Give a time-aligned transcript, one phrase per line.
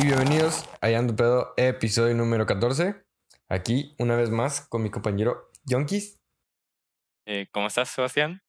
[0.00, 2.94] y bienvenidos a Yando Pedo, episodio número 14.
[3.48, 6.20] Aquí, una vez más, con mi compañero Yonkis.
[7.26, 8.40] Eh, ¿Cómo estás, Sebastián?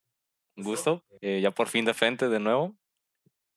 [0.55, 1.03] Un gusto.
[1.21, 2.77] Eh, ya por fin de frente de nuevo.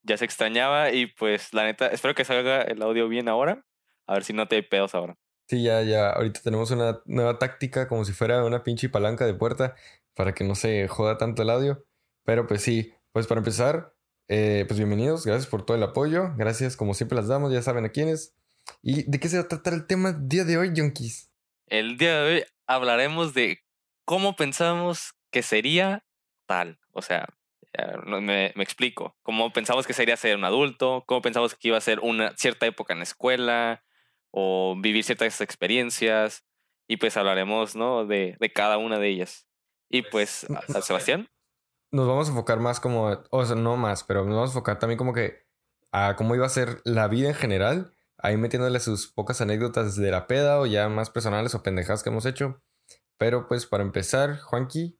[0.04, 3.66] Ya se extrañaba y pues la neta, espero que salga el audio bien ahora.
[4.06, 5.18] A ver si no te hay pedos ahora.
[5.50, 6.12] Sí, ya, ya.
[6.12, 9.74] Ahorita tenemos una nueva táctica como si fuera una pinche palanca de puerta
[10.14, 11.84] para que no se joda tanto el audio.
[12.24, 13.94] Pero pues sí, pues para empezar,
[14.28, 16.34] eh, pues bienvenidos, gracias por todo el apoyo.
[16.36, 18.34] Gracias, como siempre las damos, ya saben a quiénes.
[18.82, 21.30] ¿Y de qué se va a tratar el tema día de hoy, Yonkis?
[21.66, 23.60] El día de hoy hablaremos de
[24.04, 26.04] cómo pensamos que sería
[26.46, 26.78] tal.
[26.92, 27.28] O sea,
[28.06, 29.16] me, me, explico.
[29.22, 32.66] Cómo pensamos que sería ser un adulto, cómo pensamos que iba a ser una cierta
[32.66, 33.84] época en la escuela
[34.30, 36.44] o vivir ciertas experiencias.
[36.86, 38.06] Y pues hablaremos, ¿no?
[38.06, 39.46] De, de cada una de ellas.
[39.88, 41.28] Y pues, pues Sebastián.
[41.92, 44.78] Nos vamos a enfocar más como, o sea, no más, pero nos vamos a enfocar
[44.78, 45.46] también como que
[45.92, 50.10] a cómo iba a ser la vida en general ahí metiéndole sus pocas anécdotas de
[50.10, 52.62] la peda o ya más personales o pendejadas que hemos hecho.
[53.18, 54.98] Pero pues para empezar, Juanqui,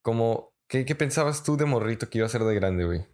[0.00, 3.04] como, ¿qué, ¿qué, pensabas tú de morrito que iba a ser de grande, güey?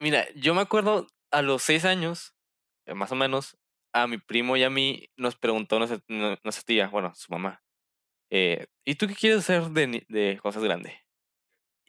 [0.00, 2.34] Mira, yo me acuerdo a los seis años,
[2.86, 3.58] eh, más o menos,
[3.92, 7.62] a mi primo y a mí nos preguntó nuestra, nuestra tía, bueno, su mamá,
[8.30, 10.94] eh, ¿y tú qué quieres hacer de, de cosas grandes?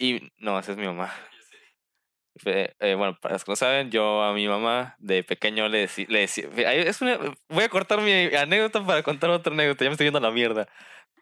[0.02, 1.14] Y no, esa es mi mamá.
[2.44, 6.08] Eh, bueno, para los que no saben, yo a mi mamá de pequeño le decía,
[6.10, 10.06] le es una, voy a cortar mi anécdota para contar otra anécdota, ya me estoy
[10.06, 10.68] viendo la mierda.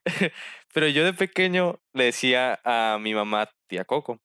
[0.73, 4.21] Pero yo de pequeño le decía a mi mamá tía Coco,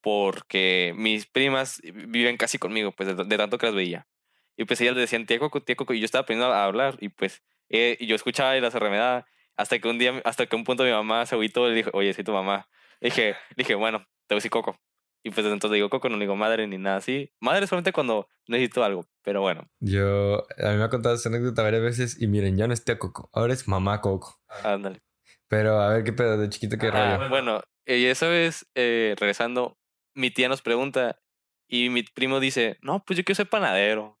[0.00, 4.08] porque mis primas viven casi conmigo, pues de, tanto que las veía.
[4.56, 6.96] Y pues ellas le decían tía Coco, tía Coco, y yo estaba aprendiendo a hablar,
[7.00, 10.56] y pues eh, y yo escuchaba y las arremedaba, hasta que un día, hasta que
[10.56, 12.68] un punto mi mamá se agüitó y le dijo, oye, soy tu mamá.
[13.04, 14.80] Dije, dije, bueno, te voy a decir Coco.
[15.22, 17.30] Y pues entonces digo Coco, no digo madre ni nada así.
[17.38, 19.68] Madre solamente cuando necesito algo, pero bueno.
[19.78, 22.82] Yo, a mí me ha contado esa anécdota varias veces y miren, ya no es
[22.82, 24.40] tía Coco, ahora es mamá Coco.
[24.62, 25.02] Ándale.
[25.48, 27.28] Pero a ver qué pedo de chiquito qué ah, rollo.
[27.28, 29.78] Bueno, y esa vez, eh, regresando,
[30.14, 31.20] mi tía nos pregunta
[31.68, 34.18] y mi primo dice, no, pues yo quiero ser panadero.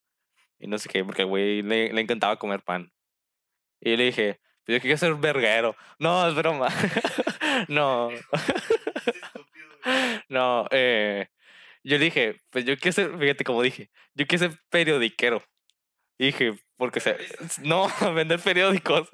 [0.58, 2.92] Y no sé qué, porque güey le, le encantaba comer pan.
[3.80, 5.74] Y yo le dije, pues yo quiero ser verguero.
[5.98, 6.68] No, es broma.
[7.68, 8.10] no.
[10.28, 11.28] no, eh,
[11.82, 15.42] yo dije, pues yo quiero ser, fíjate como dije, yo quiero ser periodiquero.
[16.18, 17.16] dije, porque se,
[17.62, 19.08] no, vender periódicos.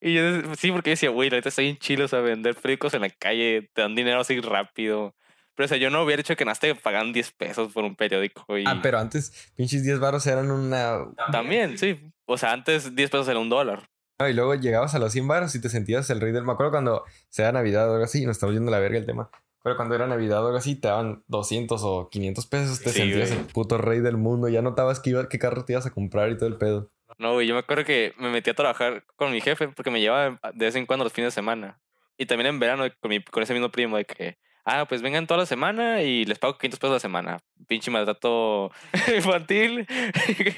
[0.00, 2.94] y yo, sí, porque yo decía, güey, ahorita estoy en Chile, o sea, vender periódicos
[2.94, 5.14] en la calle, te dan dinero así rápido.
[5.54, 8.56] Pero, o sea, yo no hubiera hecho que naste pagan 10 pesos por un periódico.
[8.56, 8.64] Y...
[8.64, 10.98] Ah, pero antes, pinches 10 baros eran una.
[11.32, 11.98] También, sí.
[12.26, 13.88] O sea, antes 10 pesos era un dólar
[14.26, 16.44] y luego llegabas a los 100 baros y te sentías el rey del...
[16.44, 19.06] Me acuerdo cuando sea Navidad o algo así, nos estamos yendo a la verga el
[19.06, 19.30] tema.
[19.62, 23.30] Pero cuando era Navidad o algo así, te daban 200 o 500 pesos, te sentías
[23.30, 24.48] el puto rey del mundo.
[24.48, 26.90] Ya notabas que iba, qué carro te ibas a comprar y todo el pedo.
[27.18, 30.00] No, güey, yo me acuerdo que me metí a trabajar con mi jefe porque me
[30.00, 31.80] llevaba de vez en cuando los fines de semana.
[32.16, 35.26] Y también en verano con, mi, con ese mismo primo de que, ah, pues vengan
[35.26, 37.38] toda la semana y les pago 500 pesos a la semana.
[37.66, 38.70] Pinche maltrato
[39.16, 39.86] infantil.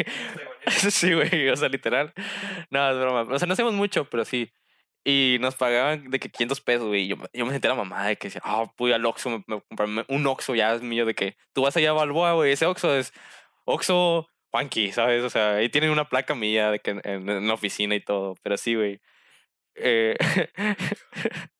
[0.90, 2.12] sí, güey, o sea, literal.
[2.70, 3.22] No, es broma.
[3.32, 4.52] O sea, no hacemos mucho, pero sí.
[5.04, 7.06] Y nos pagaban de que 500 pesos, güey.
[7.06, 9.86] Yo, yo me sentía la mamá de que decía, ah, oh, voy al Oxxo, me,
[9.86, 12.66] me, un Oxxo ya es mío, de que tú vas allá a Balboa, güey, ese
[12.66, 13.12] Oxxo es
[13.64, 15.22] Oxxo Juanqui, ¿sabes?
[15.24, 18.34] O sea, ahí tienen una placa mía de que en, en la oficina y todo,
[18.42, 19.00] pero sí, güey.
[19.76, 20.16] Eh,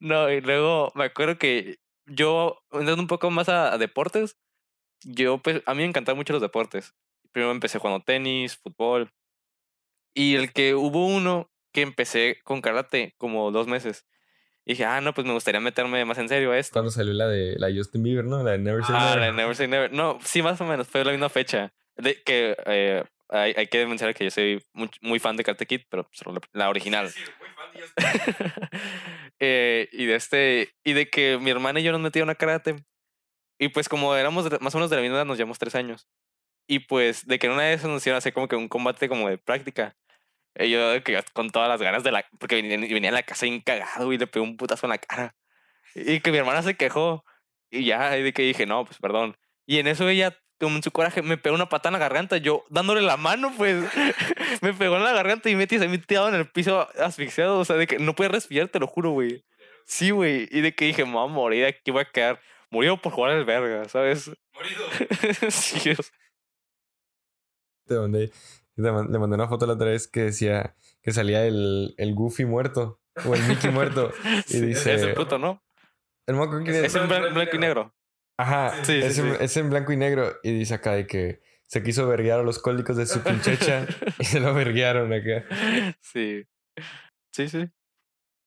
[0.00, 4.36] no, y luego me acuerdo que yo, entrando un poco más a, deportes,
[5.02, 6.94] yo, pues, a mí me encantaban mucho los deportes.
[7.32, 9.10] Primero empecé jugando tenis, fútbol.
[10.14, 14.06] Y el que hubo uno que empecé con karate como dos meses.
[14.64, 16.74] Y dije, ah, no, pues me gustaría meterme más en serio a esto.
[16.74, 18.42] Cuando salió la de la Justin Bieber, ¿no?
[18.42, 19.18] La de Never Say ah, Never.
[19.18, 19.92] la de Never Say Never.
[19.92, 21.72] No, sí, más o menos, fue la misma fecha.
[21.96, 25.66] De que eh, hay, hay, que mencionar que yo soy muy, muy fan de Karate
[25.66, 26.08] Kid, pero
[26.52, 27.10] la original.
[27.14, 27.60] Sí, muy fan
[29.40, 32.76] eh, y de este, y de que mi hermana y yo nos metíamos a karate.
[33.58, 36.08] Y pues como éramos más o menos de la misma edad, nos llevamos tres años.
[36.68, 39.08] Y pues de que en una de esas nos hicieron hacer como que un combate
[39.08, 39.96] como de práctica.
[40.54, 42.24] Y yo que con todas las ganas de la...
[42.38, 44.98] Porque venía, venía a la casa bien cagado y le pegó un putazo en la
[44.98, 45.34] cara.
[45.94, 47.24] Y que mi hermana se quejó.
[47.70, 49.36] Y ya, y de que dije, no, pues perdón.
[49.66, 52.36] Y en eso ella como en su coraje, me pegó una patada en la garganta.
[52.36, 53.82] Yo dándole la mano, pues
[54.62, 57.58] me pegó en la garganta y me metí tirado en el piso asfixiado.
[57.58, 59.44] O sea, de que no puede respirar, te lo juro, güey.
[59.86, 60.48] Sí, güey.
[60.50, 62.40] Y de que dije, me voy a morir, aquí voy a quedar.
[62.70, 64.30] Murió por jugar el verga, ¿sabes?
[64.54, 65.50] Morido.
[65.50, 65.94] sí,
[67.86, 68.32] De donde
[68.76, 73.00] le mandé una foto la otra vez que decía que salía el, el Goofy muerto
[73.26, 74.12] o el Mickey muerto.
[74.48, 74.94] Y dice.
[74.94, 75.62] Ese puto, ¿no?
[76.26, 77.92] El moco Es en blanco y negro.
[78.40, 81.82] Ajá, sí, es, en, es, en, blanco y negro y dice acá de que se
[81.82, 83.86] quiso verguear a los cólicos de su pinchecha
[84.18, 85.44] y se lo verguearon acá.
[86.00, 86.46] Sí.
[87.32, 87.68] Sí, sí.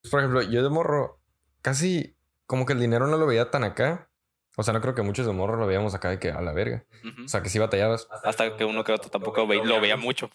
[0.10, 1.22] Por ejemplo, yo de morro
[1.62, 2.18] casi
[2.48, 4.10] como que el dinero no lo veía tan acá.
[4.57, 6.54] O sea, no creo que muchos de morro lo veíamos acá de que a la
[6.54, 6.86] verga.
[7.24, 8.07] O sea, que sí batallabas.
[8.24, 10.31] Hasta que uno que otro tampoco lo veía mucho.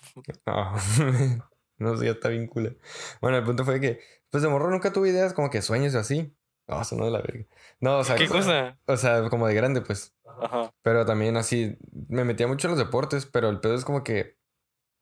[0.47, 0.75] No,
[1.79, 2.79] no sé, ya está bien cool.
[3.21, 4.01] Bueno, el punto fue que,
[4.31, 6.33] pues de morro nunca tuve ideas como que sueños o así.
[6.69, 7.45] No, eso no de la verga.
[7.81, 8.79] No, o sea, ¿Qué cosa?
[8.87, 10.15] o sea, como de grande, pues.
[10.41, 10.73] Ajá.
[10.83, 11.77] Pero también así,
[12.09, 14.37] me metía mucho en los deportes, pero el pedo es como que.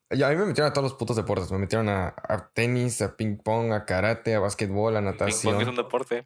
[0.09, 1.51] Ya, a mí me metieron a todos los putos deportes.
[1.51, 5.19] Me metieron a, a tenis, a ping pong, a karate, a básquetbol, a Ping pong
[5.19, 5.61] natación.
[5.61, 6.25] es un deporte.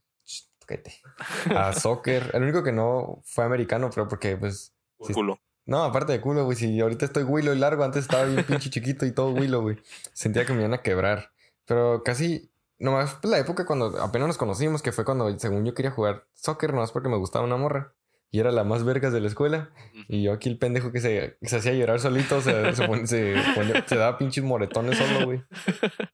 [1.56, 2.32] A soccer.
[2.34, 4.74] El único que no fue americano, pero porque, pues.
[4.98, 5.40] Culo.
[5.66, 6.58] No, aparte de culo, güey.
[6.58, 9.78] Si ahorita estoy Willow y largo, antes estaba bien pinche chiquito y todo Willow, güey.
[10.14, 11.32] Sentía que me iban a quebrar.
[11.66, 12.51] Pero casi.
[12.82, 16.26] Nomás pues, la época cuando apenas nos conocimos, que fue cuando, según yo, quería jugar
[16.34, 17.94] soccer, nomás porque me gustaba una morra.
[18.34, 19.72] Y era la más vergas de la escuela.
[20.08, 23.36] Y yo aquí el pendejo que se, se hacía llorar solito, se, se, pon- se,
[23.56, 25.44] ponía- se daba pinches moretones solo, güey.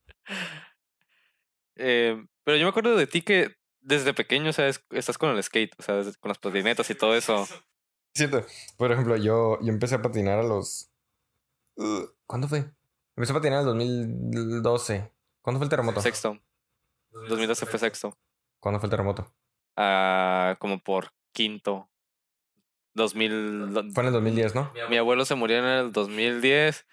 [1.76, 5.30] Eh, pero yo me acuerdo de ti que desde pequeño, o sea, es- estás con
[5.36, 7.48] el skate, o sea, con las patinetas y todo eso.
[8.16, 8.44] Cierto.
[8.78, 10.90] Por ejemplo, yo, yo empecé a patinar a los.
[11.76, 12.66] Uh, ¿Cuándo fue?
[13.16, 15.12] Empecé a patinar en el 2012.
[15.42, 16.02] ¿Cuándo fue el terremoto?
[16.02, 16.40] Sexto.
[17.12, 18.18] 2012 fue sexto.
[18.60, 19.34] ¿Cuándo fue el terremoto?
[19.76, 21.90] Ah, como por quinto.
[22.96, 23.74] 2000.
[23.74, 24.72] do- Fue en el 2010, ¿no?
[24.90, 26.86] Mi abuelo se murió en el 2010.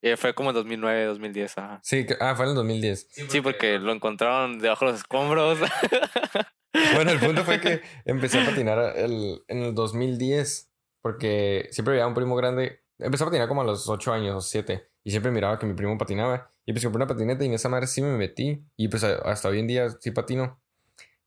[0.00, 1.58] Y fue como en 2009, 2010.
[1.58, 1.80] Ajá.
[1.82, 3.08] Sí, que- ah, fue en el 2010.
[3.28, 5.58] Sí, porque lo encontraron debajo de los escombros.
[6.94, 10.70] Bueno, el punto fue que empecé a patinar el- en el 2010.
[11.00, 12.82] Porque siempre veía a un primo grande.
[12.98, 14.90] Empecé a patinar como a los 8 años o 7.
[15.02, 16.50] Y siempre miraba que mi primo patinaba.
[16.68, 18.62] Y pues compré una patineta y en esa madre sí me metí.
[18.76, 20.60] Y pues hasta hoy en día sí patino.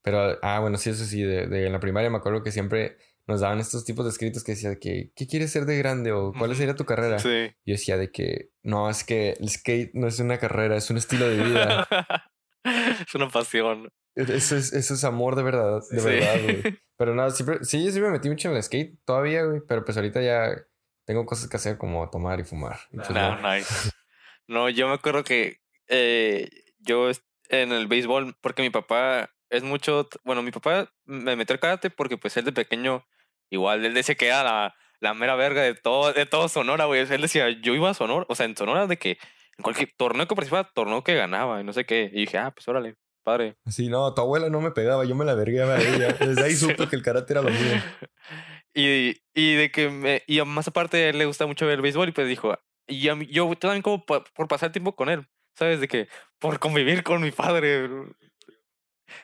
[0.00, 2.96] Pero, ah, bueno, sí, eso sí, de, de la primaria me acuerdo que siempre
[3.26, 6.12] nos daban estos tipos de escritos que decía de que, ¿qué quieres ser de grande?
[6.12, 7.18] O ¿cuál sería tu carrera?
[7.18, 7.50] sí.
[7.66, 10.96] Yo decía de que, no, es que el skate no es una carrera, es un
[10.96, 11.88] estilo de vida.
[12.64, 13.88] es una pasión.
[14.14, 16.06] Eso es, eso es amor de verdad, de Sí.
[16.06, 16.78] verdad, güey.
[16.96, 19.60] Pero nada, siempre, sí, yo sí me metí mucho en el skate todavía, güey.
[19.66, 20.54] Pero pues ahorita ya
[21.04, 22.78] tengo cosas que hacer como tomar y fumar.
[22.92, 23.54] No, no.
[23.56, 23.90] nice.
[24.52, 25.58] No, yo me acuerdo que
[25.88, 27.10] eh, yo
[27.48, 31.90] en el béisbol, porque mi papá es mucho, bueno, mi papá me metió al karate
[31.90, 33.04] porque pues él de pequeño,
[33.50, 37.00] igual, él decía que era la, la mera verga de todo, de todo Sonora, güey.
[37.00, 39.18] Él decía, yo iba a Sonora, o sea, en Sonora de que
[39.58, 42.10] en cualquier torneo que participaba, torneo que ganaba y no sé qué.
[42.12, 43.56] Y dije, ah, pues órale, padre.
[43.66, 46.12] Sí, no, tu abuela no me pegaba, yo me la vergueaba a ella.
[46.18, 47.58] Desde ahí supe que el karate era lo mío.
[48.74, 52.12] Y, y de que me, y más aparte le gusta mucho ver el béisbol y
[52.12, 55.80] pues dijo, y mí- yo también como pa- por pasar tiempo con él, ¿sabes?
[55.80, 56.08] De que
[56.38, 57.88] por convivir con mi padre,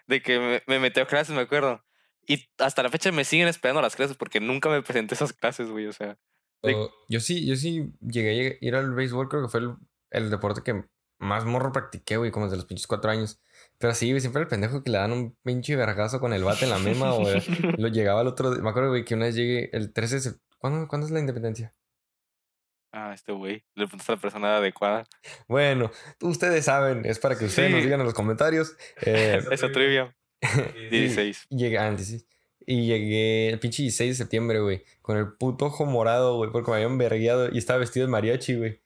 [0.07, 1.85] de que me, me metió a clases, me acuerdo.
[2.27, 5.71] Y hasta la fecha me siguen esperando las clases porque nunca me presenté esas clases,
[5.71, 6.19] güey, o sea.
[6.63, 9.75] De- O- Yo sí, yo sí llegué a ir al béisbol, creo que fue el,
[10.11, 10.85] el deporte que
[11.21, 13.41] más morro practiqué, güey, como desde los pinches cuatro años.
[13.79, 16.65] Pero sí, güey, siempre el pendejo que le dan un pinche vergazo con el bate
[16.65, 17.23] en la mema o
[17.79, 18.51] lo llegaba el otro.
[18.51, 21.21] Me acuerdo, güey, que una vez llegué el 13 de sep- ¿Cuándo, ¿Cuándo es la
[21.21, 21.73] independencia?
[22.93, 25.05] Ah, este güey, le preguntaste a la persona adecuada.
[25.47, 25.91] Bueno,
[26.23, 28.77] ustedes saben, es para que ustedes nos digan en los comentarios.
[29.03, 30.17] Eh, Esa trivia.
[30.77, 31.47] y- 16.
[31.51, 32.25] y llegué antes, sí.
[32.71, 36.71] Y llegué el pinche 16 de septiembre, güey, con el puto ojo morado, güey, porque
[36.71, 38.83] me habían vergueado y estaba vestido de mariachi, güey.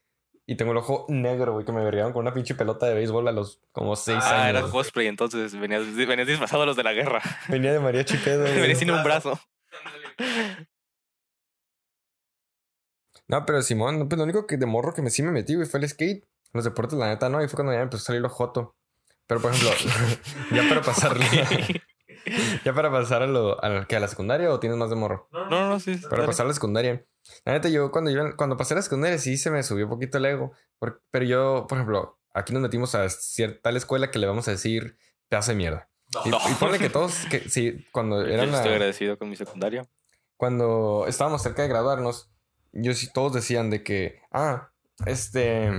[0.47, 3.27] Y tengo el ojo negro, güey, que me verguearon con una pinche pelota de béisbol
[3.29, 4.71] a los como 6 Ah, era años.
[4.73, 7.23] cosplay, entonces venías, venías disfrazado a los de la guerra.
[7.49, 8.61] Venía de mariachi pedo, güey.
[8.61, 9.39] Venías sin un brazo.
[13.33, 15.67] No, pero Simón, pues lo único que de morro que me, sí me metí, güey,
[15.67, 16.25] fue el skate.
[16.53, 17.43] Los deportes, la neta, no.
[17.43, 18.77] Y fue cuando ya me empezó a salir lo joto.
[19.27, 19.71] Pero, por ejemplo,
[20.53, 21.25] ya para pasarle...
[22.65, 23.63] ya para pasar a lo...
[23.65, 25.29] A, ¿que ¿A la secundaria o tienes más de morro?
[25.33, 25.97] No, no, sí.
[25.97, 26.27] Para dale.
[26.27, 27.05] pasar a la secundaria.
[27.45, 29.91] La neta, yo cuando, iba- cuando pasé a la secundaria sí se me subió un
[29.91, 30.53] poquito el ego.
[30.79, 34.47] por- pero yo, por ejemplo, aquí nos metimos a cierta tal escuela que le vamos
[34.49, 34.97] a decir
[35.29, 35.89] pedazo de mierda.
[36.25, 36.39] Y, No.
[36.51, 39.89] y ponle que todos, que sí, cuando Yo eran la- estoy agradecido con mi secundaria.
[40.37, 42.31] cuando estábamos cerca de graduarnos,
[42.73, 44.71] yo sí todos decían de que, ah,
[45.07, 45.71] este,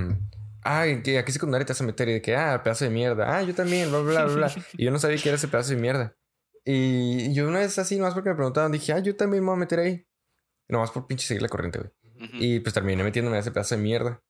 [0.63, 2.91] ay, que a qué secundaria te vas a meter y de que, ah, pedazo de
[2.91, 4.53] mierda, ah, yo también, bla, bla, bla, bla.
[4.77, 6.15] y yo no sabía que era ese pedazo de mierda.
[6.65, 9.57] Y yo una vez así, nomás porque me preguntaban, dije, ah, yo también me voy
[9.57, 10.05] a meter ahí.
[10.69, 11.91] Nomás por pinche seguir la corriente, güey.
[12.39, 14.21] Y pues terminé metiéndome a ese pedazo de mierda.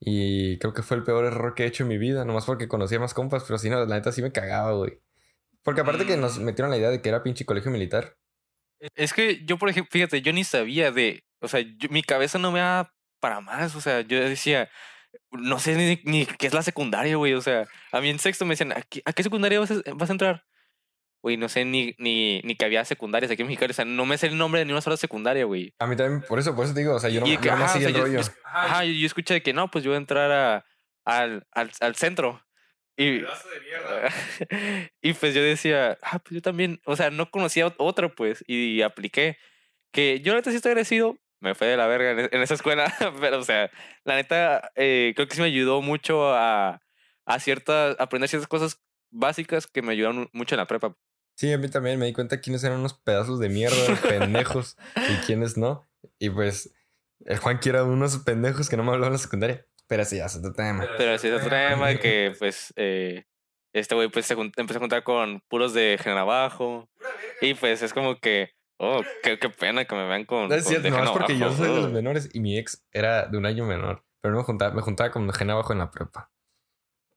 [0.00, 2.66] Y creo que fue el peor error que he hecho en mi vida, nomás porque
[2.66, 5.00] conocía más compas, pero si no, la neta sí me cagaba, güey.
[5.62, 6.44] Porque aparte que nos Mm.
[6.44, 8.16] metieron la idea de que era pinche colegio militar.
[8.96, 11.24] Es que yo, por ejemplo, fíjate, yo ni sabía de.
[11.42, 13.74] O sea, yo- mi cabeza no me da para más.
[13.74, 14.70] O sea, yo decía,
[15.30, 17.34] no sé ni, ni qué es la secundaria, güey.
[17.34, 19.80] O sea, a mí en sexto me decían, ¿a qué, a qué secundaria vas a,
[19.94, 20.44] vas a entrar?
[21.24, 23.70] güey, no sé ni, ni, ni que había secundarias aquí en Mexicali.
[23.70, 25.72] O sea, no me sé el nombre de ni una sola secundaria, güey.
[25.78, 27.44] A mí también, por eso, por eso te digo, o sea, yo no, Y que,
[27.46, 28.20] yo no ajá, o sea, el yo- rollo.
[28.22, 30.64] yo- Ajá, yo, yo escuché de que no, pues yo voy a entrar a,
[31.04, 32.44] al, al, al centro.
[32.96, 34.10] Y, Pedazo de mierda.
[35.00, 38.42] y pues yo decía, ah, pues yo también, o sea, no conocía ot- otra, pues,
[38.48, 39.38] y apliqué.
[39.92, 42.54] Que yo neta sí estoy agradecido, me fue de la verga en, e- en esa
[42.54, 43.70] escuela, pero, o sea,
[44.04, 46.80] la neta, eh, creo que sí me ayudó mucho a,
[47.26, 48.80] a ciertas, a aprender ciertas cosas
[49.10, 50.96] básicas que me ayudaron mucho en la prepa.
[51.36, 54.76] Sí, a mí también me di cuenta quiénes eran unos pedazos de mierda, pendejos,
[55.08, 55.88] y quiénes no.
[56.18, 56.72] Y pues,
[57.24, 59.66] el Juanqui era unos pendejos que no me hablaban en la secundaria.
[59.88, 60.88] Pero sí, ya es otro tema.
[60.96, 63.24] Pero sí es otro tema que, pues, eh,
[63.72, 66.88] este güey, pues, se empezó a juntar con puros de verga.
[67.40, 68.50] Y pues es como que,
[68.82, 70.48] oh, qué, qué pena que me vean con.
[70.48, 72.84] No es cierto, no es porque yo Genabajo, soy de los menores y mi ex
[72.90, 74.04] era de un año menor.
[74.20, 76.30] Pero no me juntaba, me juntaba con gen abajo en la prepa.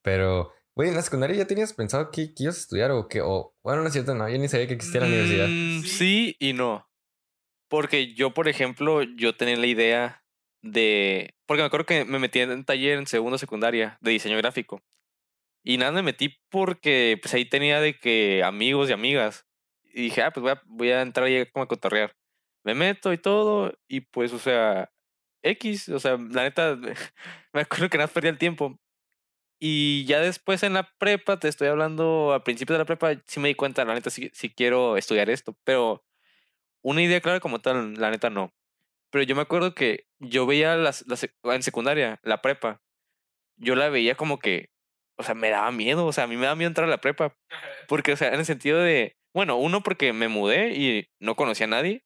[0.02, 3.22] Pero, güey, en la secundaria ya tenías pensado que, que ibas a estudiar o que,
[3.22, 5.48] o, bueno, no es cierto, no, yo ni sabía que existía la universidad.
[5.48, 5.88] Mm, Sí.
[5.88, 6.88] sí y no.
[7.68, 10.24] Porque yo, por ejemplo, yo tenía la idea
[10.62, 11.36] de.
[11.48, 14.84] Porque me acuerdo que me metí en un taller en segundo secundaria de diseño gráfico.
[15.64, 19.46] Y nada, me metí porque pues ahí tenía de que amigos y amigas.
[19.96, 22.18] Y dije, ah, pues voy a, voy a entrar ahí como a cotorrear.
[22.66, 23.74] Me meto y todo.
[23.88, 24.92] Y pues, o sea,
[25.42, 25.88] X.
[25.90, 26.75] O sea, la neta,
[27.54, 28.78] me acuerdo que nada perdía el tiempo.
[29.60, 33.40] Y ya después en la prepa, te estoy hablando a principios de la prepa, sí
[33.40, 35.58] me di cuenta, la neta, sí, sí quiero estudiar esto.
[35.64, 36.04] Pero
[36.84, 38.54] una idea clara como tal, la neta no.
[39.12, 42.82] Pero yo me acuerdo que yo veía las, las en secundaria, la prepa.
[43.58, 44.72] Yo la veía como que,
[45.18, 46.06] o sea, me daba miedo.
[46.06, 47.38] O sea, a mí me daba miedo entrar a la prepa.
[47.88, 51.68] Porque, o sea, en el sentido de, bueno, uno porque me mudé y no conocía
[51.68, 52.04] a nadie.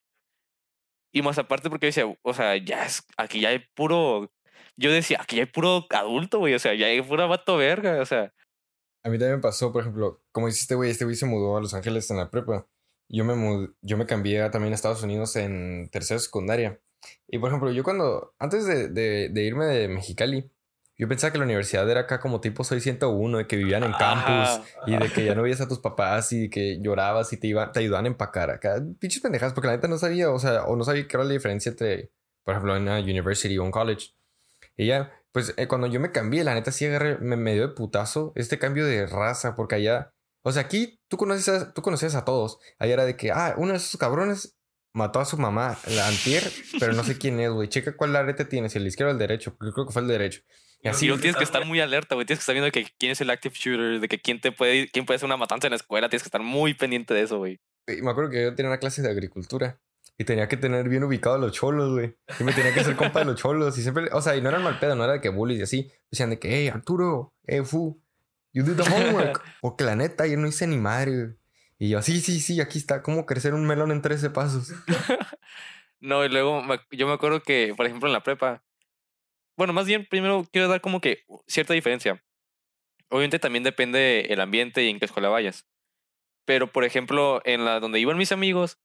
[1.13, 4.31] Y más aparte porque decía, o sea, ya es, aquí ya hay puro,
[4.77, 8.01] yo decía, aquí ya hay puro adulto, güey, o sea, ya hay puro vato verga,
[8.01, 8.33] o sea,
[9.03, 11.55] A mí también me pasó, por ejemplo, como dice este güey, este güey se mudó
[11.57, 12.67] a Los Ángeles en la prepa.
[13.11, 16.79] Yo me, mud- yo me cambié también a Estados Unidos en tercera secundaria.
[17.27, 20.51] Y por ejemplo, yo cuando, antes de, de- de irme de Mexicali,
[20.99, 23.93] yo pensaba que la universidad era acá como tipo Soy 101, de que vivían en
[23.93, 27.47] campus y de que ya no veías a tus papás y que llorabas y te,
[27.47, 28.83] iban, te ayudaban a empacar acá.
[28.99, 31.31] Pinches pendejas, porque la neta no sabía, o sea, o no sabía qué era la
[31.31, 32.11] diferencia entre,
[32.43, 34.09] por ejemplo, una university o un college.
[34.75, 37.69] Y ya, pues eh, cuando yo me cambié, la neta sí agarré, me, me dio
[37.69, 41.81] de putazo este cambio de raza, porque allá, o sea, aquí tú conoces a, tú
[41.81, 42.59] conocías a todos.
[42.77, 44.57] Allá era de que, ah, uno de esos cabrones
[44.93, 46.43] mató a su mamá, la antier,
[46.77, 47.69] pero no sé quién es, güey.
[47.69, 50.09] Checa cuál arete tiene, si el izquierdo o el derecho, porque creo que fue el
[50.09, 50.41] derecho.
[50.81, 53.11] Y así, luego tienes que estar muy alerta, güey, tienes que estar viendo que quién
[53.11, 55.71] es el active shooter, de que quién te puede, quién puede hacer una matanza en
[55.71, 57.59] la escuela, tienes que estar muy pendiente de eso, güey.
[57.87, 59.79] Y me acuerdo que yo tenía una clase de agricultura
[60.17, 62.15] y tenía que tener bien ubicados los cholos, güey.
[62.39, 63.77] Y me tenía que hacer compa de los cholos.
[63.77, 65.63] Y siempre, o sea, y no eran mal pedo, no era de que bullies y
[65.63, 65.91] así.
[66.11, 68.01] Decían de que, hey, Arturo, hey, fu,
[68.53, 69.41] you did the homework.
[69.61, 71.35] Porque la neta, yo no hice ni madre, güey.
[71.79, 74.73] Y yo, sí, sí, sí, aquí está, cómo crecer un melón en 13 pasos.
[76.01, 78.63] No, y luego yo me acuerdo que, por ejemplo, en la prepa,
[79.59, 82.23] bueno, más bien primero quiero dar como que cierta diferencia.
[83.09, 85.65] Obviamente también depende el ambiente y en qué escuela vayas.
[86.45, 88.79] Pero, por ejemplo, en la donde iban mis amigos,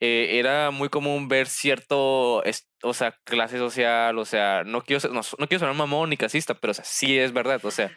[0.00, 2.42] eh, era muy común ver cierto,
[2.82, 6.52] o sea, clase social, o sea, no quiero, no, no quiero sonar mamón ni casista,
[6.52, 7.96] pero, o sea, sí es verdad, o sea,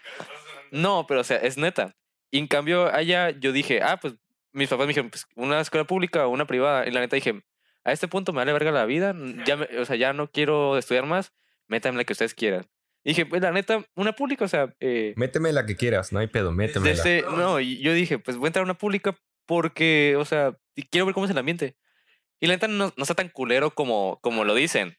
[0.72, 1.96] no, pero, o sea, es neta.
[2.32, 4.16] Y en cambio, allá yo dije, ah, pues,
[4.54, 6.88] mis papás me dijeron, pues, una escuela pública o una privada.
[6.88, 7.44] Y la neta dije,
[7.84, 9.14] a este punto me vale verga la vida,
[9.46, 11.34] ya, me- o sea, ya no quiero estudiar más,
[11.72, 12.68] métanme la que ustedes quieran.
[13.04, 16.20] Y dije, pues, la neta, una pública, o sea, eh, Méteme la que quieras, no
[16.20, 16.96] hay pedo, métemela.
[16.96, 20.56] desde, no, y yo dije, pues voy a entrar a una pública porque, o sea,
[20.76, 21.76] y quiero ver cómo es el ambiente.
[22.40, 24.98] Y la neta no, no está tan culero como, como lo dicen.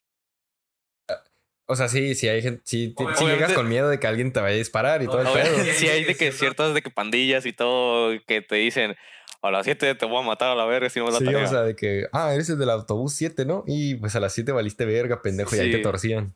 [1.69, 4.41] O sea, sí, sí hay gente, sí, Obviamente- llegas con miedo de que alguien te
[4.41, 5.65] vaya a disparar y todo el pedo.
[5.77, 8.97] sí hay de que ciertas de que pandillas y todo que te dicen,
[9.43, 11.25] a las 7 te voy a matar a la verga si no me la Sí,
[11.25, 11.45] tarea".
[11.45, 13.63] o sea, de que, ah, eres el del autobús 7, ¿no?
[13.67, 16.35] Y pues a las 7 valiste verga, pendejo, y ahí te torcían.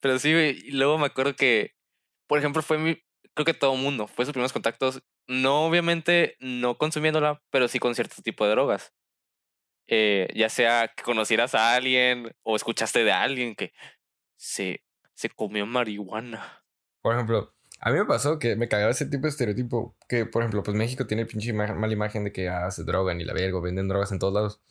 [0.00, 1.72] Pero sí, güey, y luego me acuerdo que,
[2.26, 2.96] por ejemplo, fue mi,
[3.34, 7.94] creo que todo mundo, fue sus primeros contactos, no obviamente no consumiéndola, pero sí con
[7.94, 8.92] cierto tipo de drogas.
[9.92, 13.72] Eh, ya sea que conocieras a alguien o escuchaste de alguien que
[14.36, 16.62] se, se comió marihuana.
[17.02, 20.42] Por ejemplo, a mí me pasó que me cagaba ese tipo de estereotipo que, por
[20.42, 23.32] ejemplo, pues México tiene pinche ima- mala imagen de que ah, se drogan y la
[23.32, 24.62] verga, venden drogas en todos lados.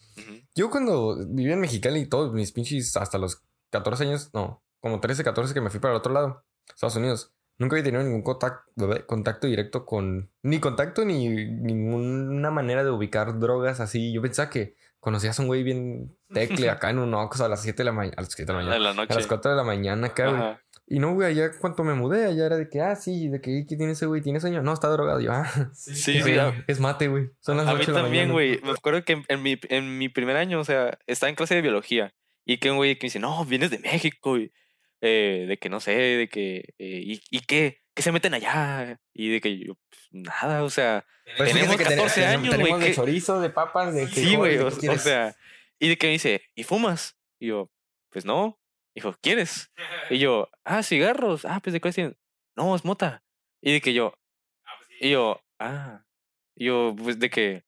[0.56, 5.24] Yo cuando vivía en Mexicali, todos mis pinches, hasta los 14 años, no, como 13,
[5.24, 8.72] 14 que me fui para el otro lado, Estados Unidos, nunca había tenido ningún contacto,
[9.06, 14.14] contacto directo con, ni contacto ni ninguna manera de ubicar drogas así.
[14.14, 17.62] Yo pensaba que conocías a un güey bien tecle acá en un Ox a las
[17.62, 19.16] 7 de la mañana, a las 7 de la mañana, la a noche.
[19.16, 20.42] las 4 de la mañana acá, güey.
[20.42, 20.62] Ajá.
[20.92, 23.64] Y no, güey, allá cuando me mudé, allá era de que, ah, sí, de que,
[23.70, 24.24] ¿qué tiene ese güey?
[24.24, 24.64] ¿Tiene sueño?
[24.64, 25.20] No, está drogado.
[25.20, 27.30] Yo, ah, Sí, sí, a- es mate, güey.
[27.42, 28.60] Son las A mí 8 de la también, güey.
[28.64, 31.54] Me acuerdo que en, en mi, en mi primer año, o sea, estaba en clase
[31.54, 32.16] de biología.
[32.44, 34.40] Y que un güey que me dice, no, vienes de México.
[34.40, 34.52] Y,
[35.02, 36.74] eh, de que no sé, de que.
[36.78, 37.82] eh, ¿y, ¿Y qué?
[37.96, 39.00] ¿Qué se meten allá?
[39.14, 41.06] Y de que yo, pues, nada, o sea.
[41.38, 44.36] Pues tenemos que ten- 14 tenemos- años, güey, Tenemos de chorizo, de papas, de Sí,
[44.36, 44.58] güey.
[44.58, 45.36] O, o sea.
[45.80, 47.18] Y de que me dice, ¿y fumas?
[47.40, 47.70] Y yo,
[48.10, 48.60] pues no.
[48.96, 49.72] Dijo, ¿quieres?
[50.10, 51.46] Y yo, ah, cigarros.
[51.46, 52.18] Ah, pues de cuál tienen.
[52.56, 53.24] No, es mota.
[53.62, 54.14] Y de que yo,
[55.00, 56.04] y yo, ah.
[56.56, 57.64] Y yo, pues de que,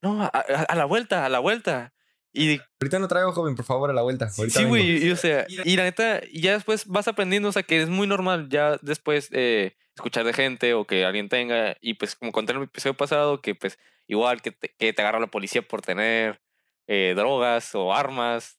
[0.00, 1.92] no, a, a- a la vuelta, a la vuelta.
[2.32, 4.30] Y de- Ahorita no traigo, joven, por favor, a la vuelta.
[4.36, 7.62] Ahorita sí, güey, y, o sea, y la neta, ya después vas aprendiendo, o sea,
[7.62, 11.94] que es muy normal ya después eh, escuchar de gente o que alguien tenga, y
[11.94, 15.20] pues como conté en el episodio pasado, que pues igual que te, que te agarra
[15.20, 16.40] la policía por tener
[16.86, 18.58] eh, drogas o armas.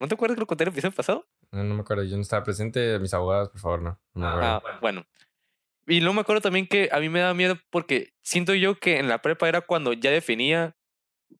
[0.00, 1.28] ¿No te acuerdas que lo conté en el episodio pasado?
[1.50, 2.98] No, no me acuerdo, yo no estaba presente.
[3.00, 4.00] Mis abogados, por favor, no.
[4.14, 4.62] No me acuerdo.
[4.64, 5.06] Ah, bueno.
[5.88, 8.98] Y luego me acuerdo también que a mí me da miedo porque siento yo que
[8.98, 10.76] en la prepa era cuando ya definía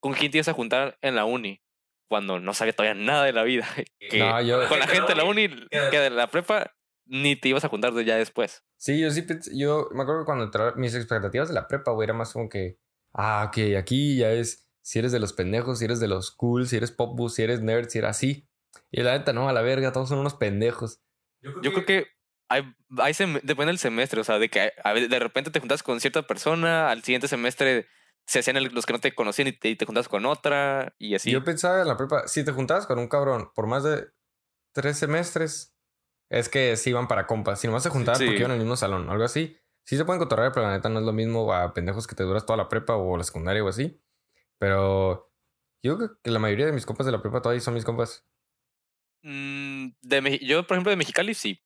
[0.01, 1.61] con quién te ibas a juntar en la uni.
[2.09, 3.67] Cuando no sabía todavía nada de la vida.
[4.11, 6.73] Que No, yo- con la gente de la uni, que de la prepa,
[7.07, 8.65] ni te ibas a juntar de ya después.
[8.77, 11.91] Sí, yo sí pensé, yo me acuerdo que cuando entraba, mis expectativas de la prepa,
[11.93, 12.79] güey, era más como que,
[13.13, 16.67] ah, ok, aquí ya es, si eres de los pendejos, si eres de los cool,
[16.67, 18.49] si eres pop bus, si eres nerd, si eres así.
[18.91, 21.03] Y la neta, no, a la verga, todos son unos pendejos.
[21.43, 22.07] Yo creo que
[22.49, 22.63] hay,
[22.99, 23.13] hay
[23.43, 24.73] depende del semestre, o sea, de que
[25.09, 27.87] de repente te juntas con cierta persona, al siguiente semestre
[28.29, 30.95] se hacían el- los que no te conocían y te, y te juntas con otra
[30.99, 31.31] y así.
[31.31, 34.07] Yo pensaba en la prepa, si te juntabas con un cabrón por más de
[34.73, 35.75] tres semestres,
[36.31, 37.61] es que sí iban para compas.
[37.61, 38.27] Si nomás se juntaban Sí.
[38.27, 39.57] porque iban al mismo salón, algo así.
[39.85, 42.23] Sí se pueden cotorrear, pero la neta no es lo mismo a pendejos que te
[42.23, 44.01] duras toda la prepa o la secundaria o así.
[44.59, 45.33] Pero
[45.83, 48.27] yo creo que la mayoría de mis compas de la prepa todavía son mis compas.
[49.23, 51.63] Mm, de yo, por ejemplo, de Mexicali sí.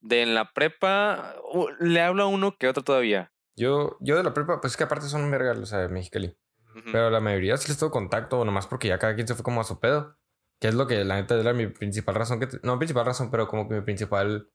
[0.00, 1.36] De en la prepa,
[1.80, 3.32] le hablo a uno que otro todavía.
[3.56, 6.36] Yo, yo de la prepa, pues es que aparte son un o sea, de Mexicali.
[6.70, 6.92] Ujú.
[6.92, 9.60] Pero la mayoría sí les tengo contacto, nomás porque ya cada quien se fue como
[9.60, 10.18] a su pedo.
[10.60, 12.48] Que es lo que la neta era mi principal razón que...
[12.62, 14.50] No principal razón, pero como que mi principal...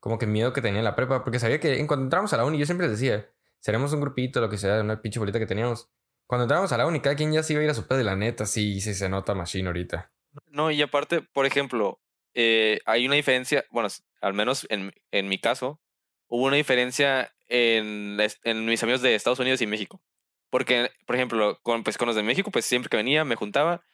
[0.00, 1.24] Como que miedo que tenía en la prepa.
[1.24, 3.28] Porque sabía que en cuanto entramos a la uni, yo siempre les decía,
[3.60, 5.90] seremos un grupito, lo que sea, una pinche bolita que teníamos.
[6.26, 8.00] Cuando entramos a la uni, cada quien ya se iba a ir a su pedo
[8.00, 10.12] y la neta, sí, sí se nota machine ahorita.
[10.48, 12.00] No, y aparte, por ejemplo,
[12.34, 13.88] eh, hay una diferencia, bueno,
[14.20, 15.80] al menos en, en mi caso,
[16.28, 20.02] hubo una diferencia en, en mis amigos de Estados Unidos y México.
[20.50, 23.84] Porque, por ejemplo, con, pues, con los de México, pues siempre que venía me juntaba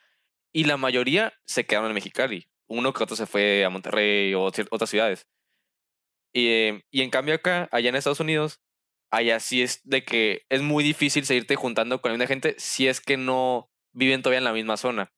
[0.53, 2.49] y la mayoría se quedaron en Mexicali.
[2.69, 5.27] Uno que otro se fue a Monterrey o otras ciudades.
[6.33, 8.61] Y, eh, y en cambio acá, allá en Estados Unidos,
[9.11, 12.88] allá sí es de que es muy difícil seguirte juntando con la misma gente si
[12.88, 15.12] es que no viven todavía en la misma zona.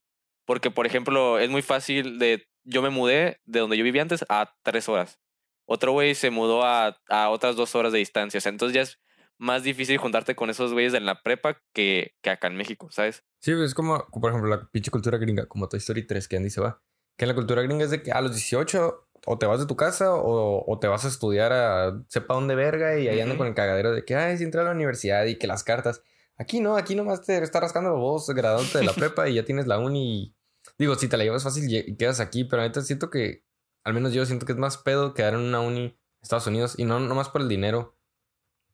[0.45, 2.47] Porque, por ejemplo, es muy fácil de...
[2.63, 5.19] Yo me mudé de donde yo vivía antes a tres horas.
[5.65, 8.37] Otro güey se mudó a, a otras dos horas de distancia.
[8.37, 8.99] O sea, entonces ya es
[9.37, 13.23] más difícil juntarte con esos güeyes en la prepa que, que acá en México, ¿sabes?
[13.41, 16.49] Sí, es como, por ejemplo, la pinche cultura gringa, como Toy Story 3, que Andy
[16.49, 16.81] se va.
[17.17, 19.65] Que en la cultura gringa es de que a los 18 o te vas de
[19.65, 23.31] tu casa o, o te vas a estudiar a sepa dónde verga y ahí andan
[23.35, 23.39] Ujú.
[23.39, 26.01] con el cagadero de que, ay, si entra a la universidad y que las cartas.
[26.37, 29.67] Aquí no, aquí nomás te está rascando vos graduándote de la prepa y ya tienes
[29.67, 30.23] la uni.
[30.23, 30.35] y-
[30.77, 33.44] Digo, si te la llevas fácil y y quedas aquí, pero ahorita siento que,
[33.85, 36.75] al menos yo siento que es más pedo quedar en una uni en Estados Unidos
[36.77, 37.97] y no nomás por el dinero,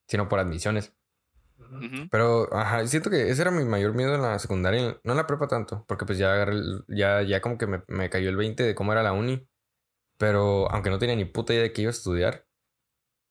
[0.08, 0.95] sino por admisiones.
[2.10, 5.28] Pero, ajá, siento que ese era mi mayor miedo en la secundaria, no en la
[5.28, 8.63] prepa tanto, porque pues ya agarré ya, ya como que me, me cayó el 20
[8.63, 9.47] de cómo era la uni,
[10.17, 12.45] pero aunque no tenía ni puta idea de qué iba a estudiar,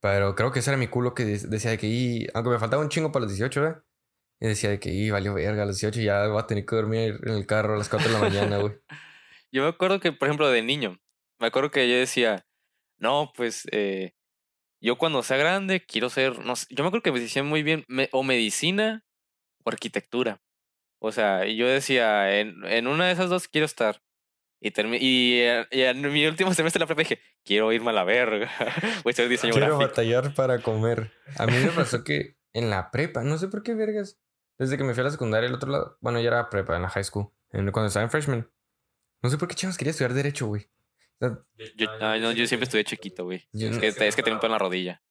[0.01, 2.59] pero creo que ese era mi culo que de- decía de que, y, aunque me
[2.59, 3.77] faltaba un chingo para los 18, ¿eh?
[4.41, 6.77] Y decía de que, y valió verga, a los 18 ya voy a tener que
[6.77, 8.75] dormir en el carro a las 4 de la mañana, güey.
[9.53, 10.99] Yo me acuerdo que, por ejemplo, de niño,
[11.41, 12.47] me acuerdo que yo decía,
[12.99, 14.15] no, pues eh,
[14.81, 17.63] yo cuando sea grande quiero ser, no sé, yo me acuerdo que me decían muy
[17.63, 19.05] bien, me- o medicina
[19.65, 20.41] o arquitectura.
[21.03, 24.03] O sea, y yo decía, en, en una de esas dos quiero estar.
[24.63, 27.95] Y, y, eh, y en mi último semestre de la prepa dije, quiero irme a
[27.95, 28.51] la verga.
[29.05, 29.89] Voy a ser diseño Quiero gráfico.
[29.89, 31.11] batallar para comer.
[31.39, 34.21] A mí me pasó que en la prepa, no sé por qué vergas,
[34.59, 36.83] desde que me fui a la secundaria el otro lado, bueno, ya era prepa, en
[36.83, 38.51] la high school, en- cuando estaba en freshman,
[39.23, 40.69] no sé por qué chavos quería estudiar derecho, güey.
[41.21, 41.39] O sea,
[41.77, 43.47] Yo, ay, no, yo siempre estuve chiquito, güey.
[43.53, 45.03] Es que, es que tenía un pedo en la rodilla.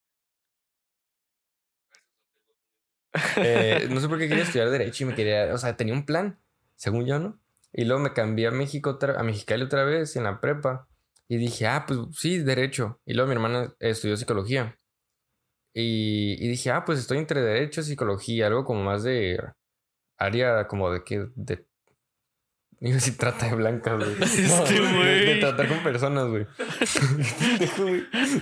[3.35, 6.05] eh, no sé por qué quería estudiar derecho y me quería, o sea, tenía un
[6.05, 6.39] plan,
[6.75, 7.39] según yo, ¿no?
[7.73, 10.87] Y luego me cambié a México, otra, a Mexicali otra vez en la prepa
[11.27, 12.99] y dije, ah, pues sí, derecho.
[13.05, 14.79] Y luego mi hermana estudió psicología.
[15.73, 19.39] Y, y dije, ah, pues estoy entre derecho y psicología, algo como más de
[20.17, 21.65] área, como de que, de,
[22.81, 24.15] A decir trata de blancas, güey.
[24.21, 25.25] Este No, güey.
[25.25, 26.45] de tratar con personas, güey.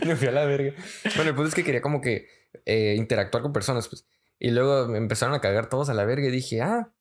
[0.06, 0.74] Me fui a la verga.
[1.16, 2.28] Bueno, el punto es que quería como que
[2.66, 4.06] eh, interactuar con personas, pues.
[4.40, 6.94] Y luego me empezaron a cagar todos a la verga y dije, ah,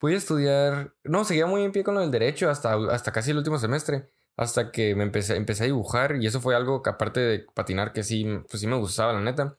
[0.00, 0.94] voy a estudiar.
[1.04, 4.10] No, seguía muy en pie con lo del derecho hasta, hasta casi el último semestre.
[4.36, 7.92] Hasta que me empecé, empecé a dibujar y eso fue algo que aparte de patinar
[7.92, 9.56] que sí, pues sí me gustaba, la neta.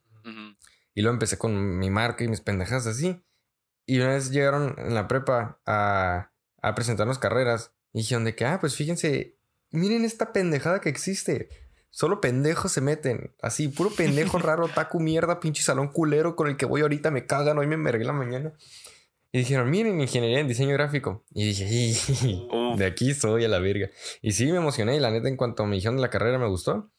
[0.94, 3.22] Y luego empecé con mi marca y mis pendejas así.
[3.86, 6.32] Y una vez llegaron en la prepa a,
[6.70, 7.72] a presentarnos carreras.
[7.94, 9.38] Y dijeron de que, ah, pues fíjense,
[9.72, 11.50] miren esta pendejada que existe.
[11.90, 13.34] Solo pendejos se meten.
[13.42, 17.26] Así, puro pendejo raro, taco mierda, pinche salón culero con el que voy ahorita me
[17.26, 18.54] cagan, hoy me envergué la mañana.
[19.32, 21.26] Y dijeron, miren, ingeniería en diseño gráfico.
[21.34, 22.78] Y dije, "Ih, Uf.
[22.80, 23.90] de aquí soy a la verga.
[24.22, 24.96] Y sí, me emocioné.
[24.96, 26.90] Y la neta, en cuanto me dijeron de la carrera, me gustó.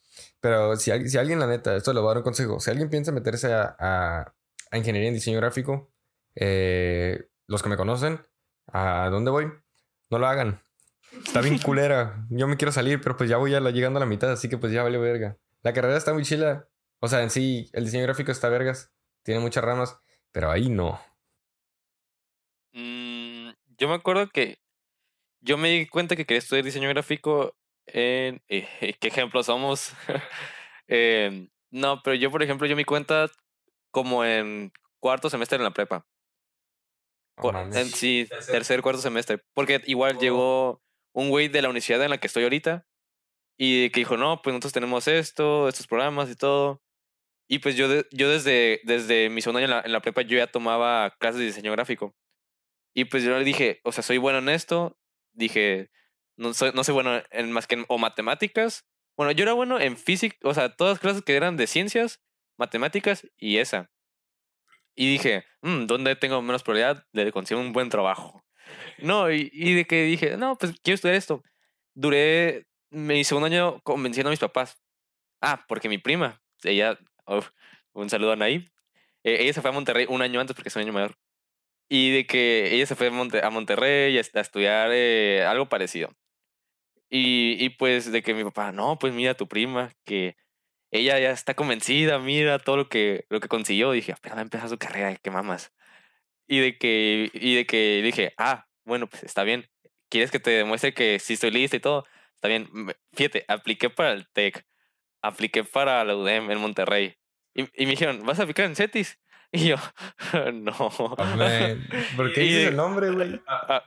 [0.41, 2.61] Pero si, si alguien, la neta, esto le voy a dar un consejo.
[2.61, 4.35] Si alguien piensa meterse a, a-
[4.71, 5.91] a ingeniería en diseño gráfico,
[6.35, 8.21] eh, los que me conocen,
[8.73, 9.47] ¿a dónde voy?
[10.11, 10.61] No lo hagan.
[11.25, 12.27] Está bien culera.
[12.31, 14.49] Yo me quiero salir, pero pues ya voy a la, llegando a la mitad, así
[14.49, 15.39] que pues ya vale verga.
[15.63, 16.69] La carrera está muy chila.
[17.01, 18.93] O sea, en sí, el diseño gráfico está vergas.
[19.23, 19.99] Tiene muchas ramas,
[20.33, 21.01] pero ahí no.
[22.73, 24.59] Mm, yo me acuerdo que
[25.41, 27.55] yo me di cuenta que quería estudiar diseño gráfico
[27.87, 28.43] en...
[28.49, 28.67] eh,
[29.01, 29.93] ¿Qué ejemplo somos?
[30.89, 33.29] Em, no, pero yo, por ejemplo, yo me di cuenta
[33.91, 36.07] como en cuarto semestre en la prepa.
[37.37, 37.77] Cu- mames.
[37.77, 38.53] en, sí, Tercer.
[38.53, 39.39] tercer, cuarto semestre.
[39.55, 40.21] Porque igual Oh.
[40.21, 40.83] llegó
[41.15, 42.87] un güey de la universidad en la que estoy ahorita
[43.59, 46.83] y que dijo, no, pues nosotros tenemos esto, estos programas y todo.
[47.49, 50.23] Y pues yo, de- yo desde, desde mi segundo año en la, en la prepa
[50.23, 52.15] yo ya tomaba clases de diseño gráfico.
[52.95, 54.99] Y pues yo le dije, o sea, soy bueno en esto.
[55.33, 55.91] Dije,
[56.37, 58.85] no soy, no soy bueno en más que en o matemáticas.
[59.17, 62.21] Bueno, yo era bueno en física, o sea, todas las clases que eran de ciencias,
[62.59, 63.91] matemáticas y esa.
[64.97, 68.45] Y dije, "Mm, ¿dónde tengo menos probabilidad de conseguir un buen trabajo?
[68.99, 71.43] No, y, y de que dije, no, pues quiero estudiar esto.
[71.95, 74.81] Duré mi segundo año convenciendo a mis papás.
[75.43, 77.51] Ah, porque mi prima, ella, uf,
[77.95, 78.69] un saludo a Anaí,
[79.25, 81.17] eh, ella se fue a Monterrey un año antes porque soy un año mayor.
[81.89, 85.69] Y de que ella se fue a, Monte- a Monterrey a, a estudiar eh, algo
[85.69, 86.11] parecido.
[87.09, 90.37] Y, y pues de que mi papá, no, pues mira a tu prima, que
[90.97, 93.93] ella ya está convencida, mira todo lo que, lo que consiguió.
[93.93, 95.73] dije, apenas va a empezar su carrera, qué mamas.
[96.49, 99.69] Y de que, y de que dije, ah, bueno, pues está bien.
[100.09, 102.05] ¿Quieres que te demuestre que sí estoy lista y todo?
[102.35, 102.69] Está bien.
[103.15, 104.65] Fíjate, apliqué para el TEC,
[105.23, 107.17] apliqué para la UDEM en Monterrey.
[107.55, 109.19] Y, y me dijeron, ¿vas a aplicar en CETIS?
[109.53, 109.77] Y yo,
[110.53, 110.73] no.
[110.73, 111.79] Hombre,
[112.17, 113.41] ¿Por qué dices el nombre, güey?
[113.47, 113.85] Ah,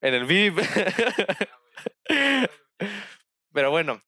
[0.00, 0.58] en el VIP.
[3.52, 4.00] Pero bueno.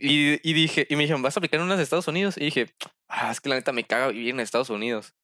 [0.00, 2.36] Y, y dije, y me dijeron, ¿vas a aplicar en unas de Estados Unidos?
[2.36, 2.72] Y dije,
[3.08, 5.14] ah, es que la neta me caga vivir en Estados Unidos.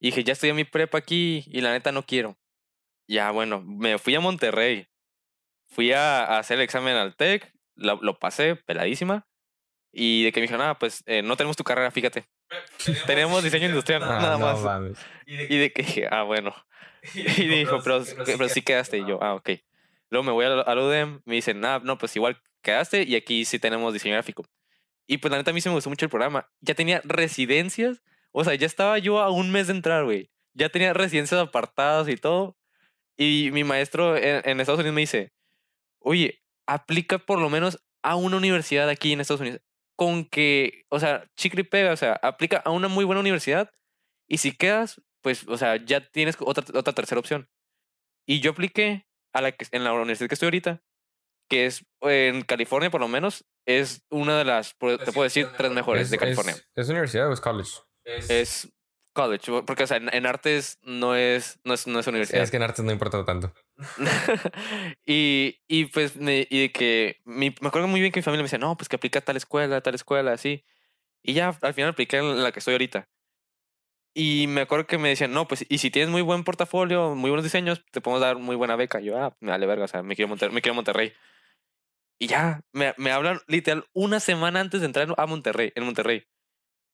[0.00, 2.38] Y dije, ya estoy en mi prepa aquí y la neta no quiero.
[3.08, 4.86] Ya, bueno, me fui a Monterrey.
[5.70, 9.26] Fui a, a hacer el examen al TEC, lo, lo pasé, peladísima.
[9.92, 12.26] Y de que me dijeron, ah, pues eh, no tenemos tu carrera, fíjate.
[13.06, 14.60] Tenemos diseño industrial, Ah, nada no más.
[14.60, 14.98] mames.
[15.26, 16.54] Y de que dije, ah, bueno.
[17.14, 18.98] Y dijo, pero, pero sí quedaste.
[18.98, 19.50] Y yo, ah, ok.
[20.10, 23.44] Luego me voy al, al UDEM, me dicen, ah, no, pues igual quedaste y aquí
[23.44, 24.44] sí tenemos diseño gráfico.
[25.06, 26.50] Y pues la neta a mí sí me gustó mucho el programa.
[26.60, 30.30] Ya tenía residencias, o sea, ya estaba yo a un mes de entrar, güey.
[30.54, 32.58] Ya tenía residencias apartadas y todo.
[33.16, 35.32] Y mi maestro en, Estados Unidos me dice,
[36.00, 39.60] oye, aplica por lo menos a una universidad aquí en Estados Unidos.
[39.96, 43.72] Con que, o sea, chicle y pega, o sea, aplica a una muy buena universidad
[44.28, 47.48] y si quedas, pues, o sea, ya tienes otra, tercera opción.
[48.26, 50.82] Y yo apliqué a la en la universidad que estoy ahorita,
[51.48, 55.70] que es en California por lo menos, es una de las, te puedo decir, tres
[55.72, 56.54] mejores ¿Es, de California.
[56.54, 57.72] es- ¿Es universidad o es college?
[58.04, 58.68] Es
[59.12, 62.42] college, porque, o sea, en, en artes no es, no es, no es universidad.
[62.42, 63.52] Es que en artes no importa tanto.
[65.06, 68.42] y, y pues me, y de que mi, me acuerdo muy bien que mi familia
[68.42, 70.64] me decía, no, pues que aplica a tal escuela, a tal escuela, así.
[71.22, 73.08] Y ya al final apliqué en la que estoy ahorita.
[74.14, 77.30] Y me acuerdo que me decían, no, pues, y si tienes muy buen portafolio, muy
[77.30, 79.00] buenos diseños, te podemos dar muy buena beca.
[79.00, 80.54] Yo, ah, me vale verga, o sea, me quiero a Monterrey.
[80.54, 81.12] Me quiero Monterrey.
[82.18, 86.24] Y ya, me, me hablan literal una semana antes de entrar a Monterrey, en Monterrey.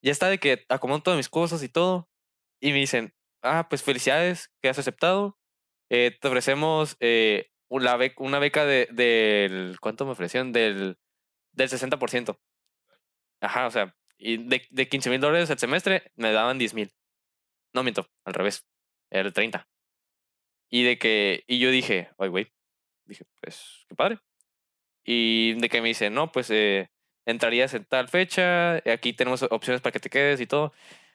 [0.03, 2.11] Ya está de que acomodo todas mis cosas y todo.
[2.61, 5.39] Y me dicen, ah, pues felicidades, que has aceptado.
[5.91, 10.53] Eh, te ofrecemos eh, una, beca, una de, del, ¿cuánto me ofrecieron?
[10.53, 10.99] Del,
[11.53, 12.39] del 60%.
[13.41, 16.93] Ajá, o sea, y de, de 15 mil dólares al semestre me daban 10 mil.
[17.73, 18.67] No miento, al revés.
[19.11, 19.69] Era el 30.
[20.71, 22.53] Y de que, y yo dije, oye, güey,
[23.07, 24.19] dije, pues, qué padre.
[25.05, 26.91] Y de que me dice, no, pues, eh,
[27.27, 30.73] entrarías en tal fecha, aquí tenemos opciones para que te quedes y todo.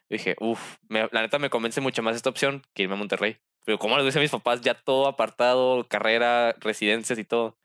[0.10, 3.38] Yo dije, uff, la neta me convence mucho más esta opción que irme a Monterrey.
[3.65, 7.58] pero como les a mis papás, ya todo apartado, carrera, residencias y todo.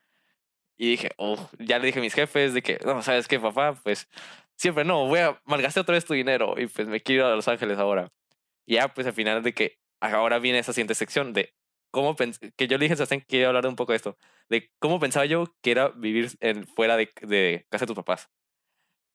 [0.77, 3.75] Y dije, oh, ya le dije a mis jefes de que, no, ¿sabes qué, papá?
[3.83, 4.09] Pues
[4.57, 7.37] siempre no, voy a malgastar otra vez tu dinero y pues me quiero ir a
[7.37, 8.13] Los Ángeles ahora.
[8.67, 11.55] Y ya, pues al final de que ahora viene esa siguiente sección de
[11.95, 14.69] cómo que yo le dije a Sebastián que quería hablar un poco de esto, de
[14.81, 18.29] cómo pensaba yo que era vivir en, fuera de, de casa de tus papás.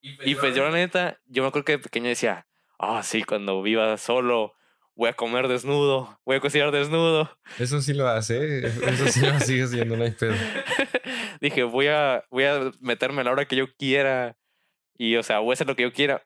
[0.02, 2.48] Y pues, y pues yo la neta, yo me acuerdo que de pequeño decía,
[2.80, 4.54] ah, sí, cuando viva solo,
[4.96, 7.38] voy a comer desnudo, voy a cocinar desnudo.
[7.60, 10.36] Eso sí lo hace, eso sí lo sigue haciendo, no hay pedo.
[11.42, 14.38] Dije, voy a, voy a meterme a la hora que yo quiera
[14.98, 16.26] y, o sea, voy a hacer lo que yo quiera.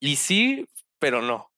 [0.00, 0.66] Y sí,
[0.98, 1.52] pero no.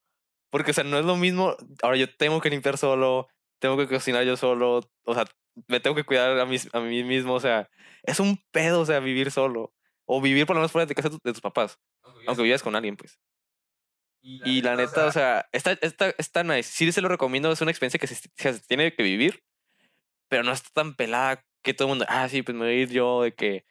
[0.51, 1.57] Porque, o sea, no es lo mismo.
[1.81, 3.29] Ahora yo tengo que limpiar solo,
[3.65, 5.25] tengo que cocinar yo solo, o sea,
[5.69, 7.71] me tengo que cuidar a mí, a mí mismo, o sea,
[8.03, 9.73] es un pedo, o sea, vivir solo.
[10.05, 11.79] O vivir por lo menos fuera de casa de tus papás.
[12.27, 13.19] Aunque vivas con alguien, pues.
[14.21, 16.65] Y la, neta, o sea, está, está, está nice.
[16.65, 19.43] Sí se lo recomiendo, es una experiencia que se, tiene que vivir,
[20.29, 22.79] pero no está tan pelada que todo el mundo, ah, sí, pues me voy a
[22.83, 23.65] ir yo de que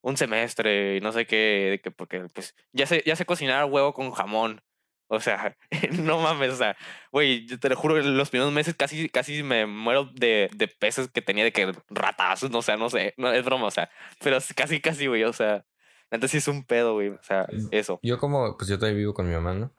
[0.00, 3.66] un semestre y no sé qué, de que porque pues ya sé, ya sé cocinar
[3.66, 4.62] huevo con jamón.
[5.08, 5.56] O sea,
[6.02, 6.76] no mames, o sea,
[7.12, 11.22] güey, te lo juro, los primeros meses casi, casi me muero de, de peces que
[11.22, 13.90] tenía de que ratazos, no sé, no sé, no es broma, o sea,
[14.22, 15.64] pero casi, casi, güey, o sea,
[16.10, 18.00] antes sí es un pedo, güey, o sea, eso.
[18.02, 19.74] Yo como, pues yo todavía vivo con mi mamá, ¿no?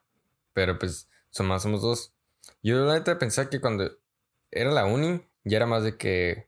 [0.53, 2.13] Pero pues somos, somos dos.
[2.61, 3.89] Yo la neta pensaba que cuando
[4.51, 6.47] era la uni ya era más de que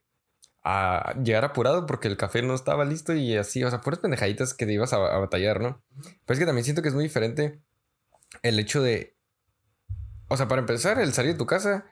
[0.63, 4.53] a llegar apurado porque el café no estaba listo y así, o sea, puras pendejaditas
[4.53, 5.81] que te ibas a, batallar, ¿no?
[6.25, 7.61] Pero es que también siento que es muy diferente
[8.43, 9.15] el hecho de,
[10.28, 11.86] o sea, para empezar, el salir de tu casa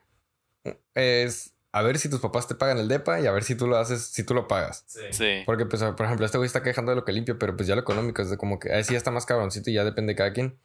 [0.93, 3.67] es a ver si tus papás te pagan el depa y a ver si tú
[3.67, 4.85] lo haces, si tú lo pagas.
[5.11, 5.43] Sí.
[5.45, 7.75] Porque, pues, por ejemplo, este güey está quejando de lo que limpia, pero pues ya
[7.75, 10.13] lo económico es de como que, ahí sí ya está más cabroncito y ya depende
[10.13, 10.57] de cada quien.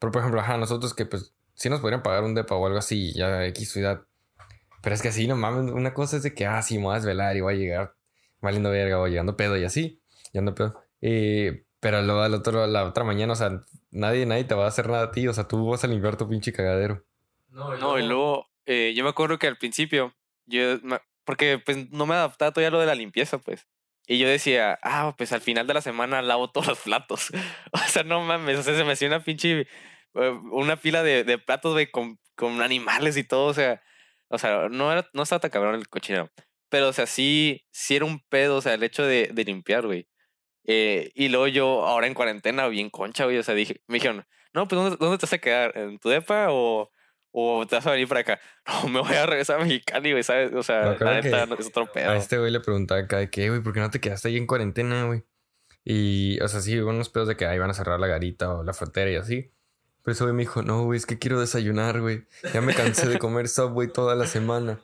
[0.00, 2.78] Pero, por ejemplo, ajá, nosotros que pues sí nos podrían pagar un depa o algo
[2.78, 4.02] así, ya X ciudad.
[4.82, 6.92] Pero es que así, no mames, una cosa es de que, ah, sí, me voy
[6.94, 7.94] a desvelar y voy a llegar
[8.40, 10.82] valiendo verga o llegando pedo y así, y ando pedo.
[11.00, 14.68] Eh, pero luego al otro, la otra mañana, o sea, nadie, nadie te va a
[14.68, 17.04] hacer nada a ti, o sea, tú vas a limpiar tu pinche cagadero.
[17.50, 20.14] No, y luego, y luego eh, yo me acuerdo que al principio,
[20.46, 20.78] yo,
[21.24, 23.66] porque pues no me adaptaba todavía a lo de la limpieza, pues.
[24.06, 27.28] Y yo decía, ah, pues al final de la semana lavo todos los platos.
[27.72, 29.60] o sea, no mames, o sea, se me hacía una pinche,
[30.14, 33.82] eh, una pila de, de platos, güey, con, con animales y todo, o sea,
[34.28, 36.30] o sea, no, era, no estaba tan cabrón el cochinero.
[36.70, 39.86] Pero, o sea, sí, sí era un pedo, o sea, el hecho de, de limpiar,
[39.86, 40.08] güey.
[40.70, 44.26] Eh, y luego yo, ahora en cuarentena, bien concha, güey, o sea, dije, me dijeron,
[44.52, 45.72] no, pues, ¿dónde, dónde te vas a quedar?
[45.74, 46.90] ¿En tu depa o,
[47.32, 48.40] o te vas a venir para acá?
[48.84, 50.52] No, me voy a regresar a Mexicali, güey, ¿sabes?
[50.52, 52.10] O sea, la neta es otro pedo.
[52.10, 54.36] A este güey le preguntaba acá de qué, güey, ¿por qué no te quedaste ahí
[54.36, 55.24] en cuarentena, güey?
[55.84, 58.52] Y, o sea, sí, hubo unos pedos de que ahí van a cerrar la garita
[58.52, 59.50] o la frontera y así.
[60.02, 62.26] Pero ese güey me dijo, no, güey, es que quiero desayunar, güey.
[62.52, 64.80] Ya me cansé de comer Subway toda la semana.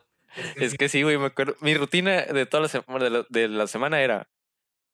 [0.56, 1.56] Es que sí, güey, me acuerdo.
[1.60, 4.28] Mi rutina de toda la, semana, de la, de la semana era,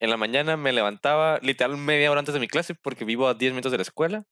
[0.01, 3.35] en la mañana me levantaba literal media hora antes de mi clase porque vivo a
[3.35, 4.27] 10 minutos de la escuela.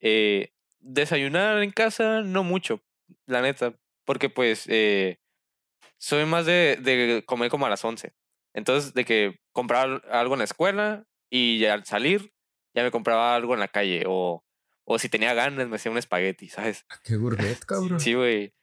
[0.00, 2.82] Eh, desayunar en casa, no mucho,
[3.26, 3.74] la neta,
[4.04, 5.20] porque pues eh,
[5.98, 8.14] soy más de, de comer como a las 11.
[8.52, 12.32] Entonces, de que comprar algo en la escuela y al salir
[12.74, 14.44] ya me compraba algo en la calle o,
[14.84, 16.84] o si tenía ganas me hacía un espagueti, ¿sabes?
[16.88, 18.00] Ah, qué gourmet, cabrón.
[18.00, 18.54] Sí, güey.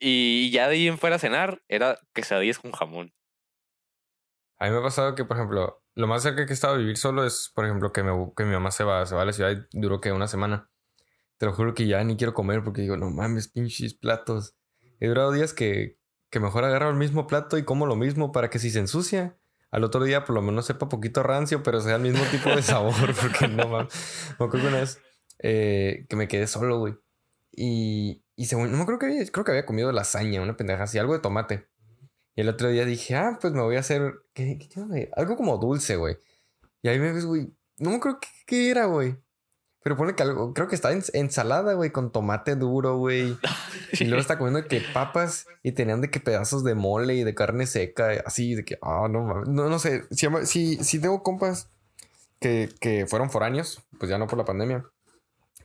[0.00, 3.12] Y ya de ahí en fuera a cenar era quesadillas con jamón.
[4.58, 6.78] A mí me ha pasado que, por ejemplo, lo más cerca que he estado a
[6.78, 9.24] vivir solo es, por ejemplo, que, me, que mi mamá se va, se va a
[9.24, 10.70] la ciudad y duró que una semana.
[11.38, 14.56] Te lo juro que ya ni quiero comer porque digo, no mames, pinches platos.
[14.98, 15.98] He durado días que,
[16.30, 19.38] que mejor agarro el mismo plato y como lo mismo para que si se ensucia,
[19.70, 22.62] al otro día por lo menos sepa poquito rancio, pero sea el mismo tipo de
[22.62, 24.34] sabor, porque no mames.
[24.38, 25.00] Me acuerdo una vez
[25.38, 26.94] eh, que me quedé solo, güey.
[27.52, 31.12] Y, y según, no creo que creo que había comido lasaña, una pendeja así, algo
[31.12, 31.67] de tomate.
[32.38, 35.58] Y el otro día dije, ah, pues me voy a hacer, ¿qué, qué Algo como
[35.58, 36.18] dulce, güey.
[36.82, 39.16] Y ahí me ves, güey, no me creo qué era, güey.
[39.82, 43.36] Pero pone que algo, creo que está en ensalada, güey, con tomate duro, güey.
[43.98, 47.34] y luego está comiendo que papas y tenían de que pedazos de mole y de
[47.34, 49.42] carne seca, así, de que, ah, no.
[49.44, 51.70] No, no sé, si, si, si tengo compas
[52.38, 54.84] que, que fueron foráneos, pues ya no por la pandemia,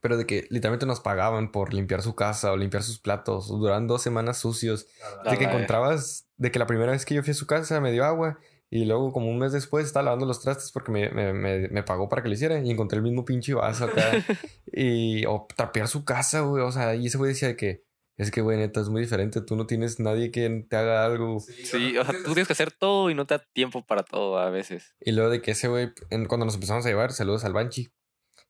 [0.04, 3.88] pero de que literalmente nos pagaban por limpiar su casa o limpiar sus platos, duran
[3.88, 4.86] dos semanas sucios.
[5.24, 7.92] de que encontrabas, de que la primera vez que yo fui a su casa me
[7.92, 8.38] dio agua
[8.70, 11.32] y luego, como un mes después, estaba lavando los trastes porque me, me,
[11.70, 12.60] me, pagó para que lo hiciera.
[12.60, 14.12] Y encontré el mismo pinche vaso acá.
[14.66, 16.64] y, o trapear su casa, güey.
[16.64, 17.84] O sea, y ese güey decía que,
[18.18, 19.42] es que, güey, neta, es muy diferente.
[19.42, 21.40] Tú no tienes nadie que te haga algo.
[21.40, 24.40] Sí, o sea, tú tienes que hacer todo y no te da tiempo para todo
[24.40, 24.96] a veces.
[25.00, 25.92] Y luego de que ese güey,
[26.28, 27.94] cuando nos empezamos a llevar, saludos al Banchi,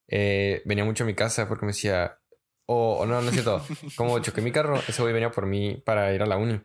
[0.08, 2.18] eh, venía mucho a mi casa porque me decía,
[2.66, 3.62] O, o no, no es cierto.
[3.98, 6.62] Como choqué mi carro, ese güey venía por mí para ir a la uni.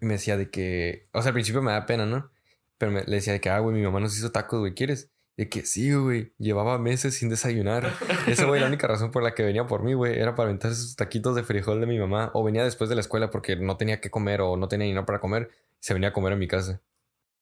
[0.00, 2.30] Y me decía de que, o sea, al principio me da pena, ¿no?
[2.78, 5.10] Pero me, le decía de que, ah, güey, mi mamá nos hizo tacos, güey, ¿quieres?
[5.36, 7.90] De que sí, güey, llevaba meses sin desayunar.
[8.26, 10.72] Esa, güey, la única razón por la que venía por mí, güey, era para aventar
[10.72, 12.30] esos taquitos de frijol de mi mamá.
[12.34, 15.06] O venía después de la escuela porque no tenía que comer o no tenía dinero
[15.06, 15.50] para comer.
[15.80, 16.82] Se venía a comer a mi casa.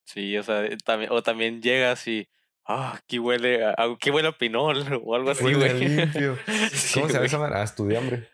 [0.04, 2.28] Sí, o sea, también, o también llegas y.
[2.64, 5.78] Ah, aquí huele a, aquí huele a pinol o algo así, güey.
[5.78, 6.38] limpio.
[6.72, 7.26] Sí, ¿Cómo se llama güey.
[7.26, 7.54] esa madre?
[7.56, 8.28] Ah, estudiambre.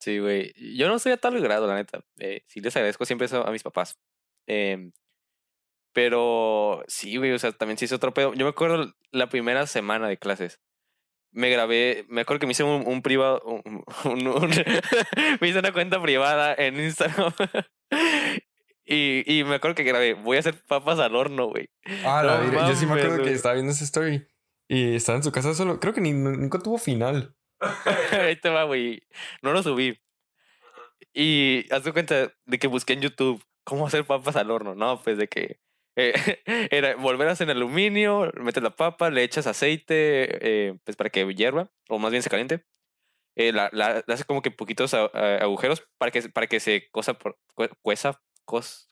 [0.00, 0.52] Sí, güey.
[0.76, 2.00] Yo no soy a tal grado, la neta.
[2.18, 3.98] Eh, sí les agradezco siempre eso a mis papás.
[4.48, 4.92] Em,
[5.92, 8.32] pero sí, güey, o sea, también sí es otro pedo.
[8.34, 10.60] Yo me acuerdo la primera semana de clases.
[11.32, 14.50] Me grabé, me acuerdo que me hice un, un privado, un- un-
[15.40, 17.32] me hice una cuenta privada en Instagram.
[18.84, 21.68] y, y me acuerdo que grabé, voy a hacer papas al horno, güey.
[22.04, 22.68] Ah, la No virgen.
[22.68, 23.34] Yo sí me acuerdo que güey.
[23.34, 24.26] estaba viendo esa story.
[24.68, 25.80] Y estaba en su casa solo.
[25.80, 27.34] Creo que ni, nunca tuvo final.
[28.12, 29.02] Ahí te va, güey.
[29.42, 29.98] No lo subí.
[31.12, 35.02] Y haz cuenta de que busqué en YouTube cómo hacer papas al horno, ¿no?
[35.02, 35.60] Pues de que
[35.96, 36.12] eh,
[36.70, 41.24] era volver a hacer aluminio, metes la papa, le echas aceite, eh, pues para que
[41.34, 42.64] hierva, o más bien se caliente.
[43.36, 46.60] Eh, la, la, le haces como que poquitos a- a- agujeros para que, para que
[46.60, 48.90] se cosa por, cue- cueza, cos,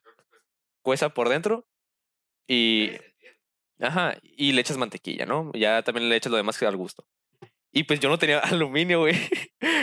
[0.83, 1.67] cueza por dentro.
[2.49, 2.93] Y,
[3.81, 5.53] ajá, y le echas mantequilla, ¿no?
[5.55, 7.07] Ya también le echas lo demás que al gusto.
[7.73, 9.15] Y pues yo no tenía aluminio, güey.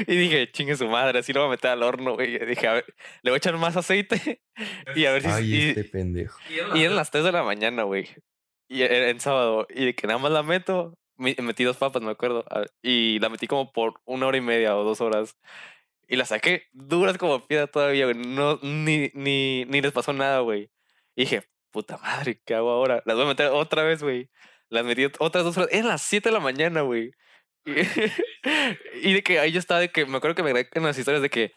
[0.07, 2.35] Y dije, chingue su madre, así lo voy a meter al horno, güey.
[2.35, 2.85] Y Dije, a ver,
[3.21, 4.41] le voy a echar más aceite.
[4.95, 5.27] Y a ver si.
[5.27, 6.37] Ay, y, este pendejo.
[6.75, 8.07] y eran las 3 de la mañana, güey.
[8.69, 9.67] Y era en sábado.
[9.69, 10.97] Y de que nada más la meto.
[11.17, 12.45] me- Metí dos papas, me acuerdo.
[12.81, 15.37] Y la metí como por una hora y media o dos horas.
[16.07, 18.15] Y las saqué duras como piedra todavía, güey.
[18.17, 20.69] No, ni, ni, ni les pasó nada, güey.
[21.15, 23.01] Y dije, puta madre, ¿qué hago ahora?
[23.05, 24.29] Las voy a meter otra vez, güey.
[24.69, 25.69] Las metí ot- otras dos horas.
[25.73, 27.11] Eran las 7 de la mañana, güey.
[29.01, 30.97] Y, de que ahí yo estaba de que me acuerdo que me grabé en las
[30.97, 31.51] historias de que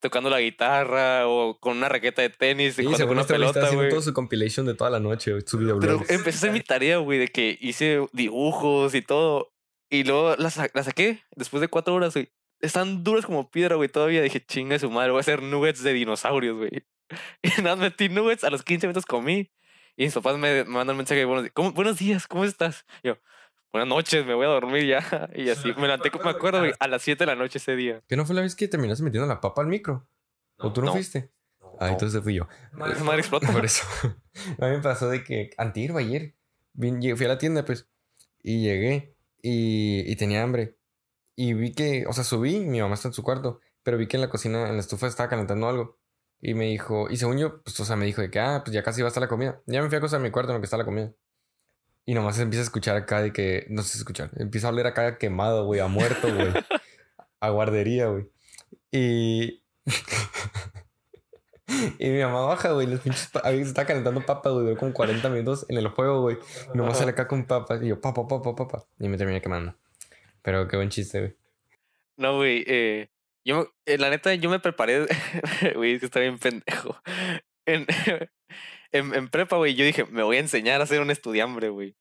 [0.00, 3.40] tocando la guitarra o con una raqueta de tenis y Sí, con una este güey
[3.40, 3.90] pelota, haciendo güey.
[3.90, 7.18] toda su compilation de toda la noche, su Pero empecé a hacer mi tarea, güey,
[7.18, 9.52] de que hice dibujos y todo.
[9.90, 12.30] Y luego la, sa- la saqué después de cuatro horas, güey.
[12.60, 13.88] Están duras como piedra, güey.
[13.88, 16.70] Todavía dije, chinga su madre, voy a hacer nuggets de dinosaurios, güey.
[17.58, 19.50] Y nada, metí nuggets, a los 15 minutos comí.
[19.96, 22.44] Y mis papás me, me mandan un mensaje de buenos, di- ¿Cómo- buenos días, ¿cómo
[22.44, 22.84] estás?
[23.02, 23.18] Y yo,
[23.74, 25.28] buenas noches, me voy a dormir ya.
[25.34, 28.00] Y así, me levanté, me acuerdo, güey, a las 7 de la noche ese día.
[28.08, 30.08] ¿Que no fue la vez que terminaste metiendo la papa al micro?
[30.58, 30.92] ¿O tú no, No.
[30.92, 31.32] fuiste?
[31.80, 32.46] Ah, entonces fui yo.
[32.88, 33.50] Esa madre explota.
[33.50, 33.84] Por eso.
[34.60, 36.36] a mí me pasó de que antier o ayer
[36.76, 37.88] fui a la tienda, pues,
[38.44, 40.78] y llegué y, y tenía hambre.
[41.34, 44.16] Y vi que, o sea, subí, mi mamá está en su cuarto, pero vi que
[44.16, 45.98] en la cocina, en la estufa estaba calentando algo.
[46.40, 48.72] Y me dijo, y según yo, pues, o sea, me dijo de que, ah, pues
[48.72, 49.60] ya casi va a estar la comida.
[49.66, 51.12] Ya me fui a acostar en mi cuarto en lo que está la comida.
[52.06, 55.18] Y nomás empieza a escuchar acá de que, no sé escuchar, empieza a oler acá
[55.18, 56.48] quemado, güey, a muerto, güey.
[57.40, 58.26] a guardería, güey.
[58.90, 59.62] Y.
[61.98, 62.86] y mi mamá baja, güey.
[62.86, 63.30] Los pinches.
[63.42, 64.66] A veces está calentando papas, güey.
[64.66, 66.36] Duró como 40 minutos en el juego, güey.
[66.74, 67.82] Y nomás sale acá con papas.
[67.82, 68.84] Y yo, papa, papa, papa.
[68.98, 69.74] Y me terminé quemando.
[70.42, 71.36] Pero qué buen chiste, güey.
[72.16, 72.64] No, güey.
[72.66, 73.08] Eh,
[73.44, 75.06] yo, eh, la neta, yo me preparé.
[75.74, 76.96] Güey, es que está bien pendejo.
[77.66, 77.86] En,
[78.94, 81.96] en, en prepa, güey, yo dije, me voy a enseñar a ser un estudiambre, güey.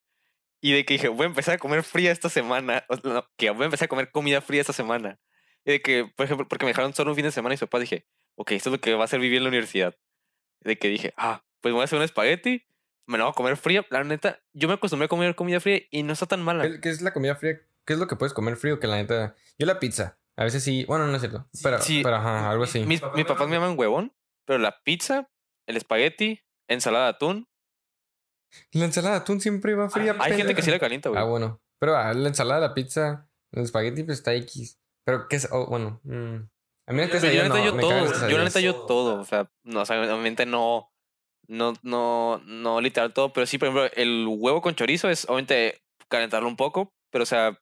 [0.62, 2.86] Y de que dije, voy a empezar a comer fría esta semana.
[2.88, 5.20] o no, que voy a empezar a comer comida fría esta semana.
[5.66, 7.66] Y de que, por ejemplo, porque me dejaron solo un fin de semana y su
[7.68, 9.96] papá dije, ok, esto es lo que va a ser vivir en la universidad.
[10.62, 12.66] De que dije, ah, pues voy a hacer un espagueti,
[13.08, 13.86] me lo voy a comer fría.
[13.90, 16.64] La neta, yo me acostumbré a comer comida fría y no está tan mala.
[16.64, 17.60] ¿Qué, qué es la comida fría?
[17.86, 18.80] ¿Qué es lo que puedes comer frío?
[18.80, 19.36] Que la neta.
[19.60, 20.18] Yo la pizza.
[20.38, 20.86] A veces sí.
[20.86, 21.48] Bueno, no es cierto.
[21.62, 22.02] Pero, Sí.
[22.04, 22.80] pero ajá, algo así.
[22.86, 24.14] Mis, mis papás me llaman huevón,
[24.46, 25.30] pero la pizza,
[25.68, 26.42] el espagueti,
[26.74, 27.48] ensalada de atún.
[28.72, 30.16] La ensalada de atún siempre va fría.
[30.20, 31.22] Hay gente que sí la calienta, güey.
[31.22, 31.62] Ah, bueno.
[31.80, 34.80] Pero ah, la ensalada, la pizza, el espagueti, pues está X.
[35.06, 35.50] Pero qué es.
[35.52, 36.00] oh, bueno.
[36.04, 36.38] mm.
[36.86, 39.50] A mí la yo neta no, yo todo, yo la neta yo todo, o sea,
[39.64, 40.92] no, o sea, obviamente no,
[41.48, 45.82] no, no, no literal todo, pero sí, por ejemplo, el huevo con chorizo es obviamente
[46.10, 47.58] calentarlo un poco, pero o sea,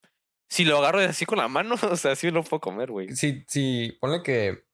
[0.50, 3.16] si lo agarro así con la mano, o sea, sí lo puedo comer, güey.
[3.16, 4.66] Sí, sí, ponle que.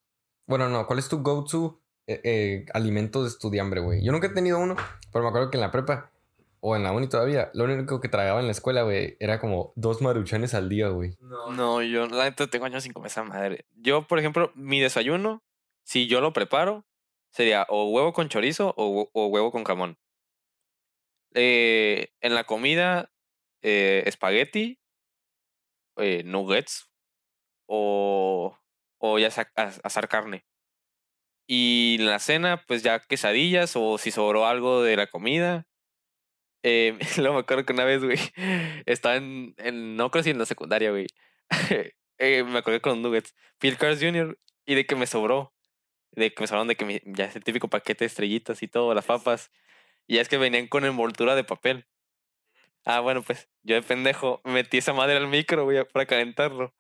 [0.47, 4.03] Bueno, no, ¿cuál es tu go-to eh, eh, alimento de estudiambre, güey?
[4.03, 4.75] Yo nunca he tenido uno,
[5.11, 6.11] pero me acuerdo que en la prepa
[6.59, 9.73] o en la uni todavía, lo único que tragaba en la escuela, güey, era como
[9.75, 11.15] dos maruchanes al día, güey.
[11.19, 13.65] No, yo la neta tengo años sin comer esa madre.
[13.75, 15.43] Yo, por ejemplo, mi desayuno,
[15.83, 16.85] si yo lo preparo,
[17.31, 19.97] sería o huevo con chorizo o, o huevo con jamón.
[21.33, 23.11] Eh, en la comida,
[23.61, 24.79] eh, espagueti,
[25.97, 26.91] eh, nuggets
[27.67, 28.57] o,
[28.97, 30.45] o ya sea as- asar carne.
[31.47, 35.65] Y en la cena, pues ya quesadillas o si sobró algo de la comida.
[36.63, 38.17] Eh, luego me acuerdo que una vez, güey,
[38.85, 41.07] estaba en, en, no creo si en la secundaria, güey.
[42.19, 43.35] eh, me acordé con los nuggets.
[43.59, 44.37] Phil Cars Jr.
[44.65, 45.53] y de que me sobró.
[46.11, 48.67] De que me sobraron de que me- ya es el típico paquete de estrellitas y
[48.67, 49.51] todo, las papas.
[50.07, 51.87] Y es que venían con envoltura de papel.
[52.85, 56.73] Ah, bueno, pues yo de pendejo metí esa madre al micro, güey, para calentarlo.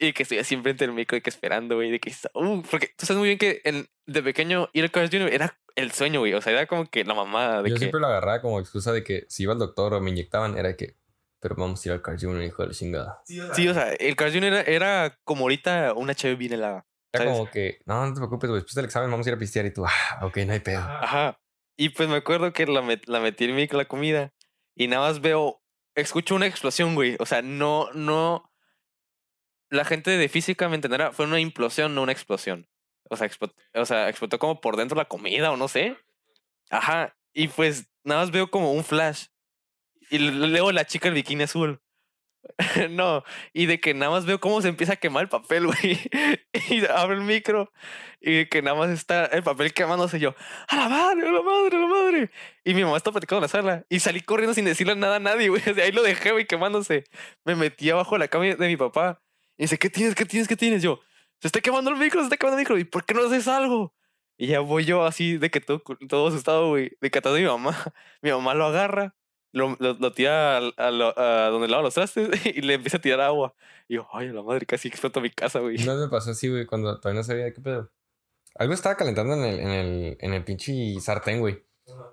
[0.00, 2.62] Y que estoy así enfrente del micro y que esperando, güey, de que está- uh,
[2.70, 5.32] porque tú sabes muy bien que en, de pequeño ir al Cars Jr.
[5.32, 6.34] era el sueño, güey.
[6.34, 7.80] O sea, era como que la mamada de Yo que.
[7.80, 10.76] siempre lo agarraba como excusa de que si iba al doctor o me inyectaban, era
[10.76, 10.96] que,
[11.40, 13.22] pero vamos a ir al Carl Jr., hijo de la chingada.
[13.26, 14.44] Sí, o sea, el Cars Jr.
[14.54, 16.86] era, era como ahorita una cheve bien helada.
[17.12, 17.38] Era ¿sabes?
[17.38, 19.66] como que, no, no te preocupes, güey, después del examen vamos a ir a pistear
[19.66, 20.78] y tú, ah, ok, no hay pedo.
[20.80, 21.40] Ajá.
[21.76, 24.32] Y pues me acuerdo que la, met- la metí en mi la comida
[24.76, 25.60] y nada más veo,
[25.96, 27.16] escucho una explosión, güey.
[27.18, 28.47] O sea, no, no.
[29.70, 32.68] La gente de física me entenderá, fue una implosión, no una explosión.
[33.10, 35.96] O sea, explotó, o sea, explotó como por dentro la comida o no sé.
[36.70, 37.16] Ajá.
[37.32, 39.26] Y pues nada más veo como un flash.
[40.10, 41.80] Y leo la chica el bikini azul.
[42.90, 46.00] no, y de que nada más veo cómo se empieza a quemar el papel, güey.
[46.70, 47.72] y abro el micro
[48.20, 50.34] y que nada más está el papel quemándose yo,
[50.68, 52.30] ¡a la madre, a la madre, a la madre!
[52.64, 55.20] Y mi mamá está platicando en la sala y salí corriendo sin decirle nada a
[55.20, 55.62] nadie, güey.
[55.62, 57.04] De ahí lo dejé, güey, quemándose.
[57.44, 59.20] Me metí abajo de la cama de mi papá
[59.58, 60.82] y dice, ¿qué tienes, qué tienes, qué tienes?
[60.82, 61.00] Yo,
[61.40, 62.78] se está quemando el micro, se está quemando el micro.
[62.78, 63.94] ¿Y por qué no haces algo?
[64.38, 67.40] Y ya voy yo así de que todo, todo asustado, güey, de que atrás de
[67.42, 67.76] mi mamá.
[68.22, 69.14] Mi mamá lo agarra,
[69.52, 73.20] lo, lo, lo tira a, lo- a donde los trastes y le empieza a tirar
[73.20, 73.54] agua.
[73.88, 75.78] Y yo, ay, la madre, casi explotó mi casa, güey.
[75.78, 77.90] No me pasó así, güey, cuando todavía no sabía qué pedo.
[78.54, 81.64] Algo estaba calentando en el, en el, en el pinche sartén, güey.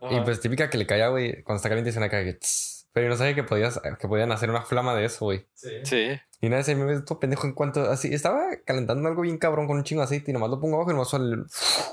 [0.10, 2.75] Y pues típica que le caía, güey, cuando está caliente se le cae que tss.
[2.96, 5.46] Pero yo no sabía que, podías, que podían hacer una flama de eso, güey.
[5.54, 6.18] Sí.
[6.40, 8.14] Y nada, se me ve todo pendejo en cuanto así.
[8.14, 10.92] Estaba calentando algo bien cabrón con un chingo de aceite y nomás lo pongo abajo
[10.92, 11.46] y nomás sale el...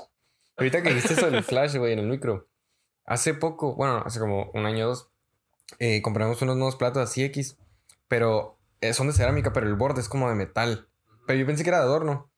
[0.55, 2.47] Ahorita que viste eso del flash, güey, en el micro.
[3.03, 5.11] Hace poco, bueno, hace como un año o dos,
[5.79, 7.57] eh, compramos unos nuevos platos así X,
[8.07, 10.87] pero eh, son de cerámica, pero el borde es como de metal.
[11.27, 12.31] Pero yo pensé que era de adorno.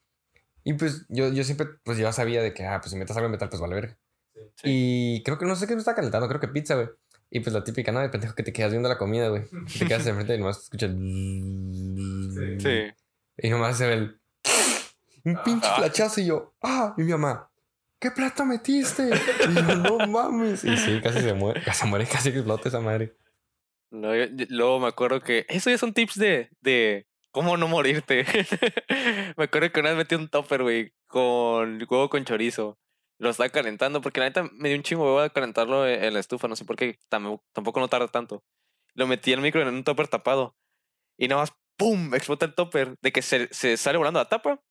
[0.64, 3.28] Y pues yo, yo siempre, pues ya sabía de que, ah, pues si metes algo
[3.28, 4.00] de metal, pues vale ver.
[4.56, 4.64] Sí.
[4.64, 6.90] Y creo que no sé qué me está calentando, creo que pizza, güey.
[7.36, 8.00] Y pues la típica, ¿no?
[8.00, 9.44] De pendejo que te quedas viendo la comida, güey.
[9.78, 12.58] Te quedas enfrente y nomás escuchas el...
[12.62, 12.94] Sí.
[13.46, 14.20] Y nomás se ve el...
[15.26, 17.50] Un pinche flachazo y yo, ah, y mi mamá,
[18.00, 19.10] ¿qué plato metiste?
[19.50, 20.64] Y yo, no mames.
[20.64, 23.16] Y sí, casi se muere, casi se muere, casi que explota esa madre.
[23.92, 27.68] No, yo- yo- luego me acuerdo que eso ya son tips de, de cómo no
[27.68, 28.24] morirte.
[29.36, 32.78] me acuerdo que una vez metí un topper, güey, con huevo con chorizo.
[33.18, 36.14] Lo estaba calentando porque la neta me dio un chingo huevo de calentarlo en en
[36.14, 36.48] la estufa.
[36.48, 38.44] No sé por qué, tam- tampoco no tarda tanto.
[38.94, 40.56] Lo metí en el micro en un topper tapado.
[41.18, 42.14] Y nada más, ¡pum!
[42.14, 44.62] Explota el topper de que se, se sale volando la tapa.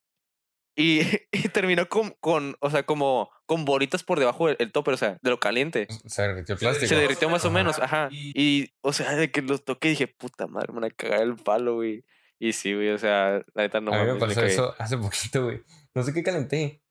[0.77, 1.01] Y,
[1.33, 4.97] y terminó con, con, o sea, como con bolitas por debajo del el topper, o
[4.97, 5.87] sea, de lo caliente.
[6.07, 6.89] Se derritió plástico.
[6.89, 8.09] Se derritió más o menos, ajá.
[8.13, 11.37] Y, o sea, de que los toqué dije, puta madre, me van a cagar el
[11.37, 12.05] palo, güey.
[12.39, 15.45] Y sí, güey, o sea, la neta no a mí me pasó eso hace poquito,
[15.45, 15.63] güey.
[15.95, 16.83] No sé qué calenté.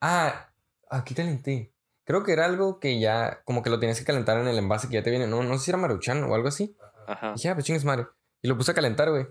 [0.00, 0.47] Ah,
[0.90, 1.72] aquí calenté.
[2.04, 4.88] Creo que era algo que ya, como que lo tenías que calentar en el envase
[4.88, 5.26] que ya te viene.
[5.26, 6.74] No, no sé si era maruchan o algo así.
[7.06, 7.30] Ajá.
[7.30, 8.06] Y dije, ah, pues chingues madre.
[8.42, 9.26] Y lo puse a calentar, güey.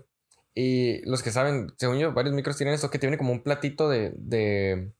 [0.54, 3.88] Y los que saben, según yo, varios micros tienen esto que tiene como un platito
[3.88, 4.92] de, de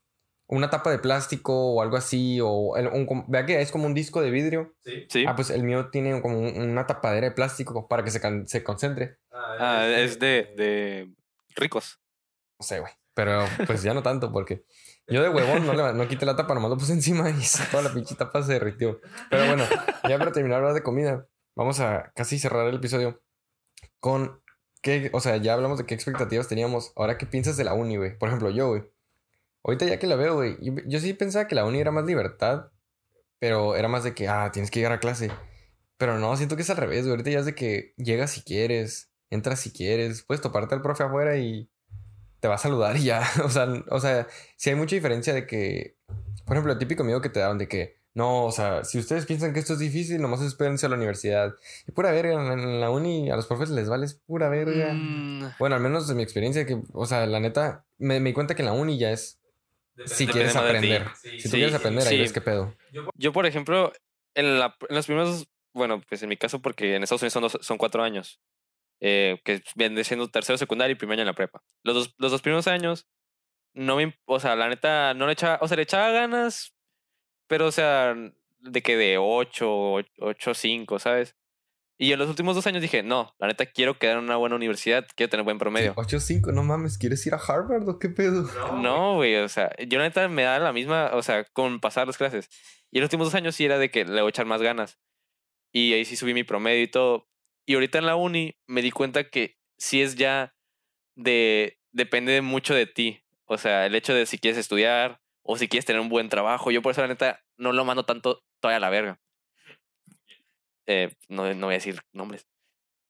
[0.49, 2.41] una tapa de plástico o algo así.
[2.43, 4.75] O el- un, vea que es como un disco de vidrio.
[5.09, 5.25] Sí.
[5.27, 8.47] Ah, pues el mío tiene como un- una tapadera de plástico para que se, can-
[8.49, 9.19] se concentre.
[9.31, 11.15] Ah, es de, de
[11.57, 12.01] ricos.
[12.59, 12.93] No sé, güey.
[13.15, 14.65] Pero pues ya no tanto porque
[15.09, 17.83] yo de huevón no, le, no quité la tapa, nomás lo puse encima y toda
[17.83, 19.01] la pinche tapa se derritió.
[19.31, 19.65] Pero bueno,
[20.09, 23.23] ya para terminar hablar de comida, vamos a casi cerrar el episodio
[24.01, 24.43] con
[24.83, 26.93] qué, o sea, ya hablamos de qué expectativas teníamos.
[26.97, 28.19] Ahora, ¿qué piensas de la uni, güey?
[28.19, 28.83] Por ejemplo, yo, güey.
[29.65, 32.05] Ahorita ya que la veo, güey, yo, yo sí pensaba que la uni era más
[32.05, 32.71] libertad,
[33.39, 35.31] pero era más de que, ah, tienes que llegar a clase.
[35.97, 37.13] Pero no, siento que es al revés, güey.
[37.13, 41.03] Ahorita ya es de que llegas si quieres, entras si quieres, puedes toparte al profe
[41.03, 41.71] afuera y
[42.41, 43.23] te va a saludar y ya.
[43.45, 44.27] O sea, o sea,
[44.57, 45.97] sí hay mucha diferencia de que,
[46.47, 49.27] por ejemplo, el típico miedo que te daban de que, no, o sea, si ustedes
[49.27, 51.55] piensan que esto es difícil, nomás espérense a la universidad.
[51.87, 54.95] Y pura verga, en, la uni a los profes les vale es pura verga.
[54.95, 58.35] Mm, Bueno, al menos de mi experiencia, que, o sea, la neta, me, me di
[58.35, 59.39] cuenta que en la uni ya es
[60.05, 61.07] si quieres aprender.
[61.37, 62.75] Si tú Sí, quieres aprender, ahí ves qué pedo.
[63.15, 63.93] Yo, por ejemplo,
[64.35, 67.43] en, la, en los primeros, bueno, pues en mi caso, porque en Estados Unidos son,
[67.43, 68.41] dos- son cuatro años,
[69.01, 71.63] eh, que viene siendo tercero secundario y primer año en la prepa.
[71.83, 73.09] Los dos, los dos primeros años,
[73.75, 76.75] no me, o sea, la neta, no le echaba, o sea, le echaba ganas,
[77.47, 78.15] pero, o sea,
[78.61, 81.37] de que de 8, 8, 5, ¿sabes?
[82.01, 84.55] Y en los últimos dos años dije, no, la neta, quiero quedar en una buena
[84.55, 85.97] universidad, quiero tener buen promedio.
[85.97, 88.49] 8-5, no mames, ¿quieres ir a Harvard o qué pedo?
[88.81, 92.07] No, güey, o sea, yo la neta me da la misma, o sea, con pasar
[92.07, 92.49] las clases.
[92.93, 94.63] Y en los últimos dos años sí era de que le voy a echar más
[94.63, 95.01] ganas.
[95.73, 97.29] Y ahí sí subí mi promedio y todo.
[97.69, 100.55] Y ahorita en la uni me di cuenta que sí es ya
[101.17, 103.23] de depende mucho de ti.
[103.45, 106.71] O sea, el hecho de si quieres estudiar o si quieres tener un buen trabajo.
[106.71, 109.21] Yo por eso, la neta, no lo mando tanto todavía a la verga.
[110.87, 112.49] Eh, no, no voy a decir nombres.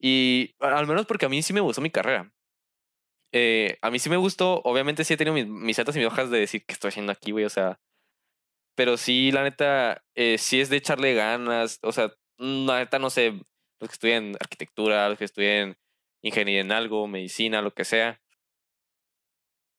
[0.00, 2.32] Y al menos porque a mí sí me gustó mi carrera.
[3.30, 6.08] Eh, a mí sí me gustó, obviamente sí he tenido mis, mis altas y mis
[6.08, 7.78] hojas de decir qué estoy haciendo aquí, güey, o sea.
[8.74, 13.10] Pero sí, la neta, eh, sí es de echarle ganas, o sea, la neta no
[13.10, 13.40] sé,
[13.80, 15.76] los que estudian arquitectura, los que estudian
[16.22, 18.20] ingeniería en algo, medicina, lo que sea.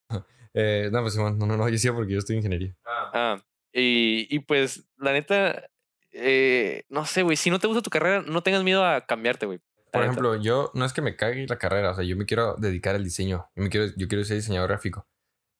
[0.55, 2.75] Eh, no, pues no, no, no, yo sí porque yo estoy en ingeniería.
[2.83, 3.39] Ah,
[3.71, 5.69] y, y pues, la neta,
[6.11, 9.45] eh, no sé, güey, si no te gusta tu carrera, no tengas miedo a cambiarte,
[9.45, 9.59] güey.
[9.91, 10.11] Por neta.
[10.11, 12.95] ejemplo, yo no es que me cague la carrera, o sea, yo me quiero dedicar
[12.95, 13.47] al diseño.
[13.55, 15.07] Yo, me quiero, yo quiero ser diseñador gráfico.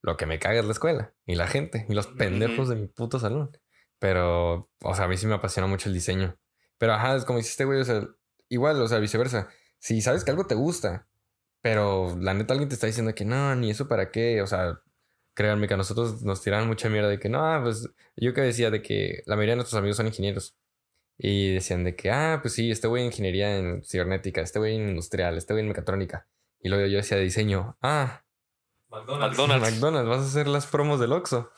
[0.01, 2.87] Lo que me caga es la escuela y la gente y los pendejos de mi
[2.87, 3.51] puto salón.
[3.99, 6.37] Pero, o sea, a mí sí me apasiona mucho el diseño.
[6.77, 8.07] Pero, ajá, es como hiciste, güey, o sea,
[8.49, 9.49] igual, o sea, viceversa.
[9.79, 11.07] Si sabes que algo te gusta,
[11.61, 14.81] pero la neta alguien te está diciendo que no, ni eso para qué, o sea,
[15.33, 18.71] créanme que a nosotros nos tiran mucha mierda de que no, pues yo que decía
[18.71, 20.55] de que la mayoría de nuestros amigos son ingenieros.
[21.17, 24.75] Y decían de que, ah, pues sí, este güey en ingeniería en cibernética, este güey
[24.75, 26.27] en industrial, este güey en mecatrónica.
[26.61, 28.23] Y luego yo decía de diseño, ah,
[28.89, 29.37] McDonald's.
[29.37, 31.51] McDonald's, vas a hacer las promos del Oxxo.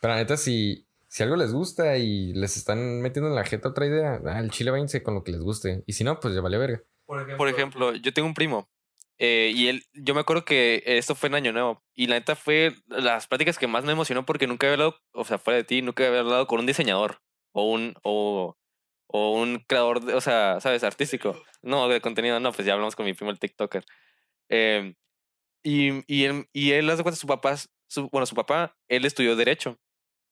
[0.00, 3.68] Pero la neta, si, si algo les gusta y les están metiendo en la jeta
[3.70, 5.82] otra idea, ah, el chile váyanse con lo que les guste.
[5.86, 6.82] Y si no, pues ya vale verga.
[7.36, 8.70] Por ejemplo, yo tengo un primo.
[9.18, 11.82] eh, y él, yo me acuerdo que esto fue en Año Nuevo.
[11.94, 15.24] Y la neta fue las prácticas que más me emocionó porque nunca había hablado, o
[15.24, 17.18] sea, fuera de ti, nunca había hablado con un diseñador
[17.52, 18.56] o un, o,
[19.08, 20.84] o un creador, de, o sea, ¿sabes?
[20.84, 21.42] Artístico.
[21.62, 23.84] No, de contenido, no, pues ya hablamos con mi primo el TikToker.
[24.48, 24.94] Eh,
[25.64, 27.56] y, y él, y él, haz de cuenta, su papá,
[27.88, 29.78] su, bueno, su papá, él estudió Derecho.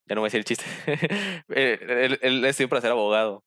[0.09, 0.65] Ya no voy a decir el chiste.
[1.51, 3.45] Eh, él, él estudió para ser abogado.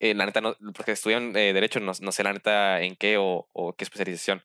[0.00, 3.16] Eh, la neta, no, porque estudian eh, Derecho, no, no sé la neta en qué
[3.18, 4.42] o, o qué especialización.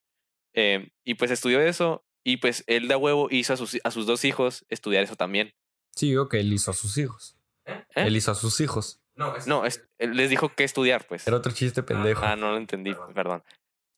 [0.53, 4.05] Eh, y pues estudió eso y pues él de huevo hizo a sus, a sus
[4.05, 5.53] dos hijos estudiar eso también.
[5.95, 7.35] Sí, digo que él hizo a sus hijos.
[7.65, 7.83] ¿Eh?
[7.95, 9.01] Él hizo a sus hijos.
[9.47, 11.27] No, es- él les dijo que estudiar, pues.
[11.27, 12.23] Era otro chiste pendejo.
[12.23, 13.43] Ah, no lo entendí, perdón.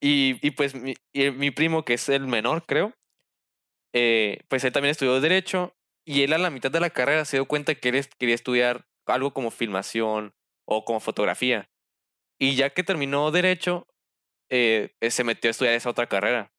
[0.01, 2.93] Y, y pues mi, y mi primo, que es el menor, creo,
[3.93, 5.75] eh, pues él también estudió Derecho
[6.05, 8.87] y él a la mitad de la carrera se dio cuenta que él quería estudiar
[9.05, 10.33] algo como filmación
[10.65, 11.69] o como fotografía.
[12.39, 13.87] Y ya que terminó Derecho,
[14.49, 16.53] eh, eh, se metió a estudiar esa otra carrera.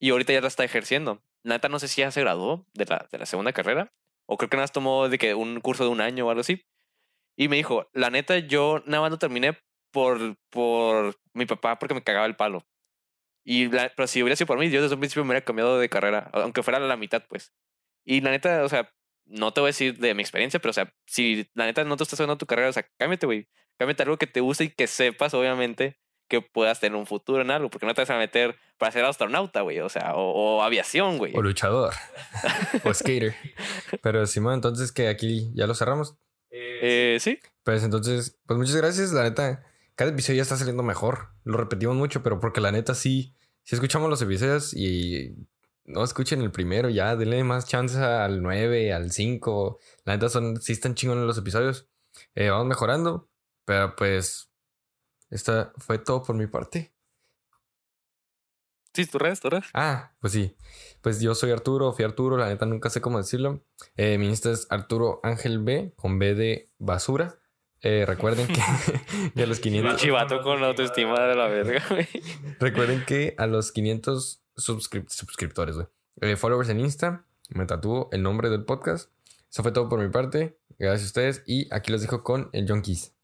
[0.00, 1.22] Y ahorita ya la está ejerciendo.
[1.44, 3.92] La Neta, no sé si ya se graduó de la, de la segunda carrera.
[4.26, 6.40] O creo que nada más tomó de que un curso de un año o algo
[6.40, 6.64] así.
[7.36, 9.56] Y me dijo, la neta, yo nada más no terminé
[9.92, 12.66] por, por mi papá porque me cagaba el palo.
[13.44, 15.78] Y la- pero si hubiera sido por mí, yo desde un principio me hubiera cambiado
[15.78, 17.52] de carrera, aunque fuera la mitad, pues.
[18.04, 18.90] Y la neta, o sea,
[19.26, 21.96] no te voy a decir de mi experiencia, pero o sea, si la neta no
[21.96, 23.48] te estás haciendo tu carrera, o sea, cámbiate, güey.
[23.78, 27.50] Cámbiate algo que te guste y que sepas, obviamente, que puedas tener un futuro en
[27.50, 30.62] algo, porque no te vas a meter para ser astronauta, güey, o sea, o, o
[30.62, 31.32] aviación, güey.
[31.36, 31.94] O luchador.
[32.84, 33.34] o skater.
[34.02, 36.16] Pero Simón, entonces que aquí ya lo cerramos.
[36.50, 39.12] Eh, sí, Pues entonces, pues muchas gracias.
[39.12, 41.30] La neta, cada episodio ya está saliendo mejor.
[41.44, 43.34] Lo repetimos mucho, pero porque la neta sí,
[43.64, 45.34] sí escuchamos los episodios y
[45.88, 47.16] no escuchen el primero ya.
[47.16, 49.78] Denle más chance al 9, al 5.
[50.04, 51.88] La neta son, sí están chingones los episodios.
[52.34, 53.28] Eh, vamos mejorando,
[53.64, 54.50] pero pues,
[55.30, 56.92] esta fue todo por mi parte.
[58.94, 59.66] sí, tu redes, tu redes.
[59.74, 60.56] Ah, pues sí.
[61.00, 63.64] Pues yo soy Arturo, fui Arturo, la neta nunca sé cómo decirlo.
[63.96, 67.38] Eh, mi Insta es Arturo Ángel B con B de basura.
[67.80, 68.60] Eh, recuerden que,
[69.34, 72.08] que a los 500 Chivato con la autoestima de la verga, güey.
[72.58, 75.86] recuerden que a los 500 suscrip- suscriptores, güey.
[76.20, 79.10] eh, followers en Insta, me tatúo el nombre del podcast.
[79.50, 80.58] Eso fue todo por mi parte.
[80.78, 83.14] Gracias a ustedes y aquí los dejo con el John Keys.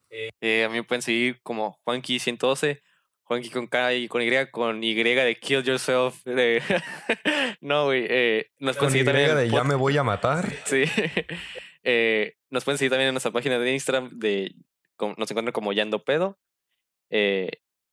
[0.41, 2.80] Eh, a mí me pueden seguir como Juanqui112,
[3.24, 6.24] Juanqui con K y con Y, con Y de Kill Yourself.
[6.24, 6.62] de-
[7.61, 8.07] no, güey.
[8.09, 10.51] Eh, nos Con pueden Y seguir también en de ya me voy a matar.
[10.64, 10.85] Sí.
[11.82, 14.09] Eh, nos pueden seguir también en nuestra página de Instagram.
[14.18, 14.55] De,
[15.18, 16.39] nos encuentran como Yando Pedo.
[17.11, 17.51] Eh,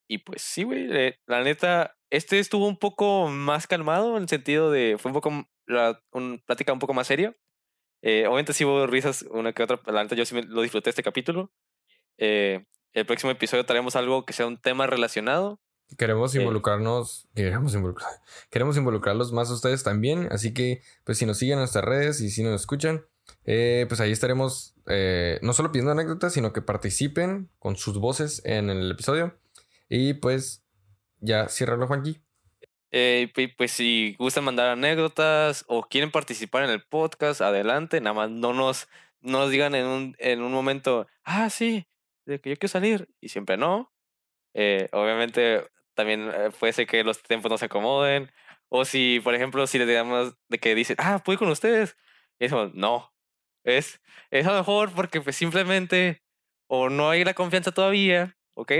[0.07, 0.87] y pues sí, güey.
[0.91, 4.97] eh, la neta, este estuvo un poco más calmado en el sentido de.
[4.99, 5.47] Fue un poco.
[5.65, 7.35] La, un, plática un poco más seria.
[8.03, 9.79] Eh, obviamente sí hubo risas, una que otra.
[9.87, 11.51] La neta, yo sí me- lo disfruté este capítulo.
[12.17, 15.59] Eh, el próximo episodio traeremos algo que sea un tema relacionado.
[15.97, 16.39] Queremos Eh.
[16.39, 18.09] involucrarnos, queremos, involucrar,
[18.49, 20.27] queremos involucrarlos más a ustedes también.
[20.31, 23.05] Así que, pues, si nos siguen en nuestras redes y si nos escuchan,
[23.45, 28.41] eh, pues ahí estaremos eh, no solo pidiendo anécdotas, sino que participen con sus voces
[28.45, 29.37] en el episodio.
[29.89, 30.60] Y pues,
[31.21, 32.19] ya ciérralo, Juanqui.
[32.91, 38.01] Eh, pues si gustan mandar anécdotas o quieren participar en el podcast, adelante.
[38.01, 38.89] Nada más no nos,
[39.21, 41.87] no nos digan en un, en un momento, ah, sí,
[42.25, 43.09] de que yo quiero salir.
[43.21, 43.93] Y siempre no.
[44.53, 45.65] Eh, obviamente
[45.95, 48.31] también eh, puede ser que los tiempos no se acomoden
[48.69, 51.97] O si, por ejemplo, si le digamos de que dicen, ah, ¿puedo ir con ustedes?
[52.39, 53.13] Y decimos, no.
[53.63, 54.01] Es,
[54.31, 56.23] es a lo mejor porque pues simplemente
[56.67, 58.73] o no hay la confianza todavía, ¿ok?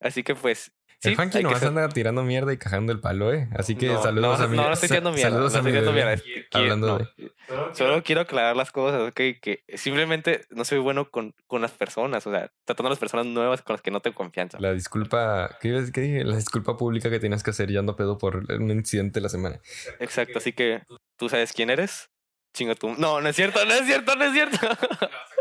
[0.00, 3.32] Así que pues Sí, hay que nomás ser- anda tirando mierda y cajando el palo,
[3.32, 3.48] ¿eh?
[3.56, 4.56] Así que No, saludos no, a mi...
[4.56, 5.30] No, no estoy tirando mierda.
[5.30, 6.16] Saludos no a mi estoy mierda.
[6.16, 7.32] que- Hablando no, de...
[7.74, 9.14] Solo quiero aclarar las cosas, ¿ok?
[9.40, 13.26] Que simplemente no soy bueno con, con las personas, o sea, tratando a las personas
[13.26, 14.58] nuevas con las que no tengo confianza.
[14.58, 15.56] La disculpa...
[15.60, 16.24] ¿Qué, qué dije?
[16.24, 19.60] La disculpa pública que tienes que hacer ya ando pedo por un incidente la semana.
[20.00, 20.82] Exacto, así que
[21.16, 22.08] tú sabes quién eres.
[22.54, 22.94] Chinga tú.
[22.96, 24.56] No, no es cierto, no es cierto, no es cierto.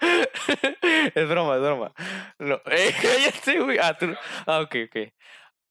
[1.14, 1.92] es broma, es broma.
[2.38, 3.78] No, eh, cállate, güey.
[3.78, 4.14] Ah, tú-
[4.46, 5.12] ah, ok, ok.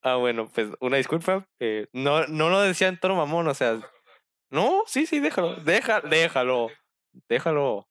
[0.03, 1.45] Ah, bueno, pues una disculpa.
[1.59, 3.79] eh, no, no lo decía en tono mamón, o sea.
[4.49, 5.55] No, sí, sí, déjalo.
[5.55, 6.69] Deja, déjalo.
[7.29, 7.87] Déjalo.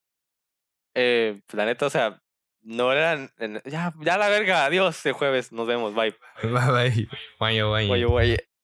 [0.94, 2.20] Eh, la neta, o sea,
[2.62, 3.30] no eran.
[3.64, 4.64] Ya, ya la verga.
[4.66, 5.52] Adiós, el jueves.
[5.52, 5.94] Nos vemos.
[5.94, 6.14] Bye.
[6.42, 7.08] Bye, bye.
[7.38, 7.92] Guayo, guayo.
[7.92, 8.49] Oye, oye.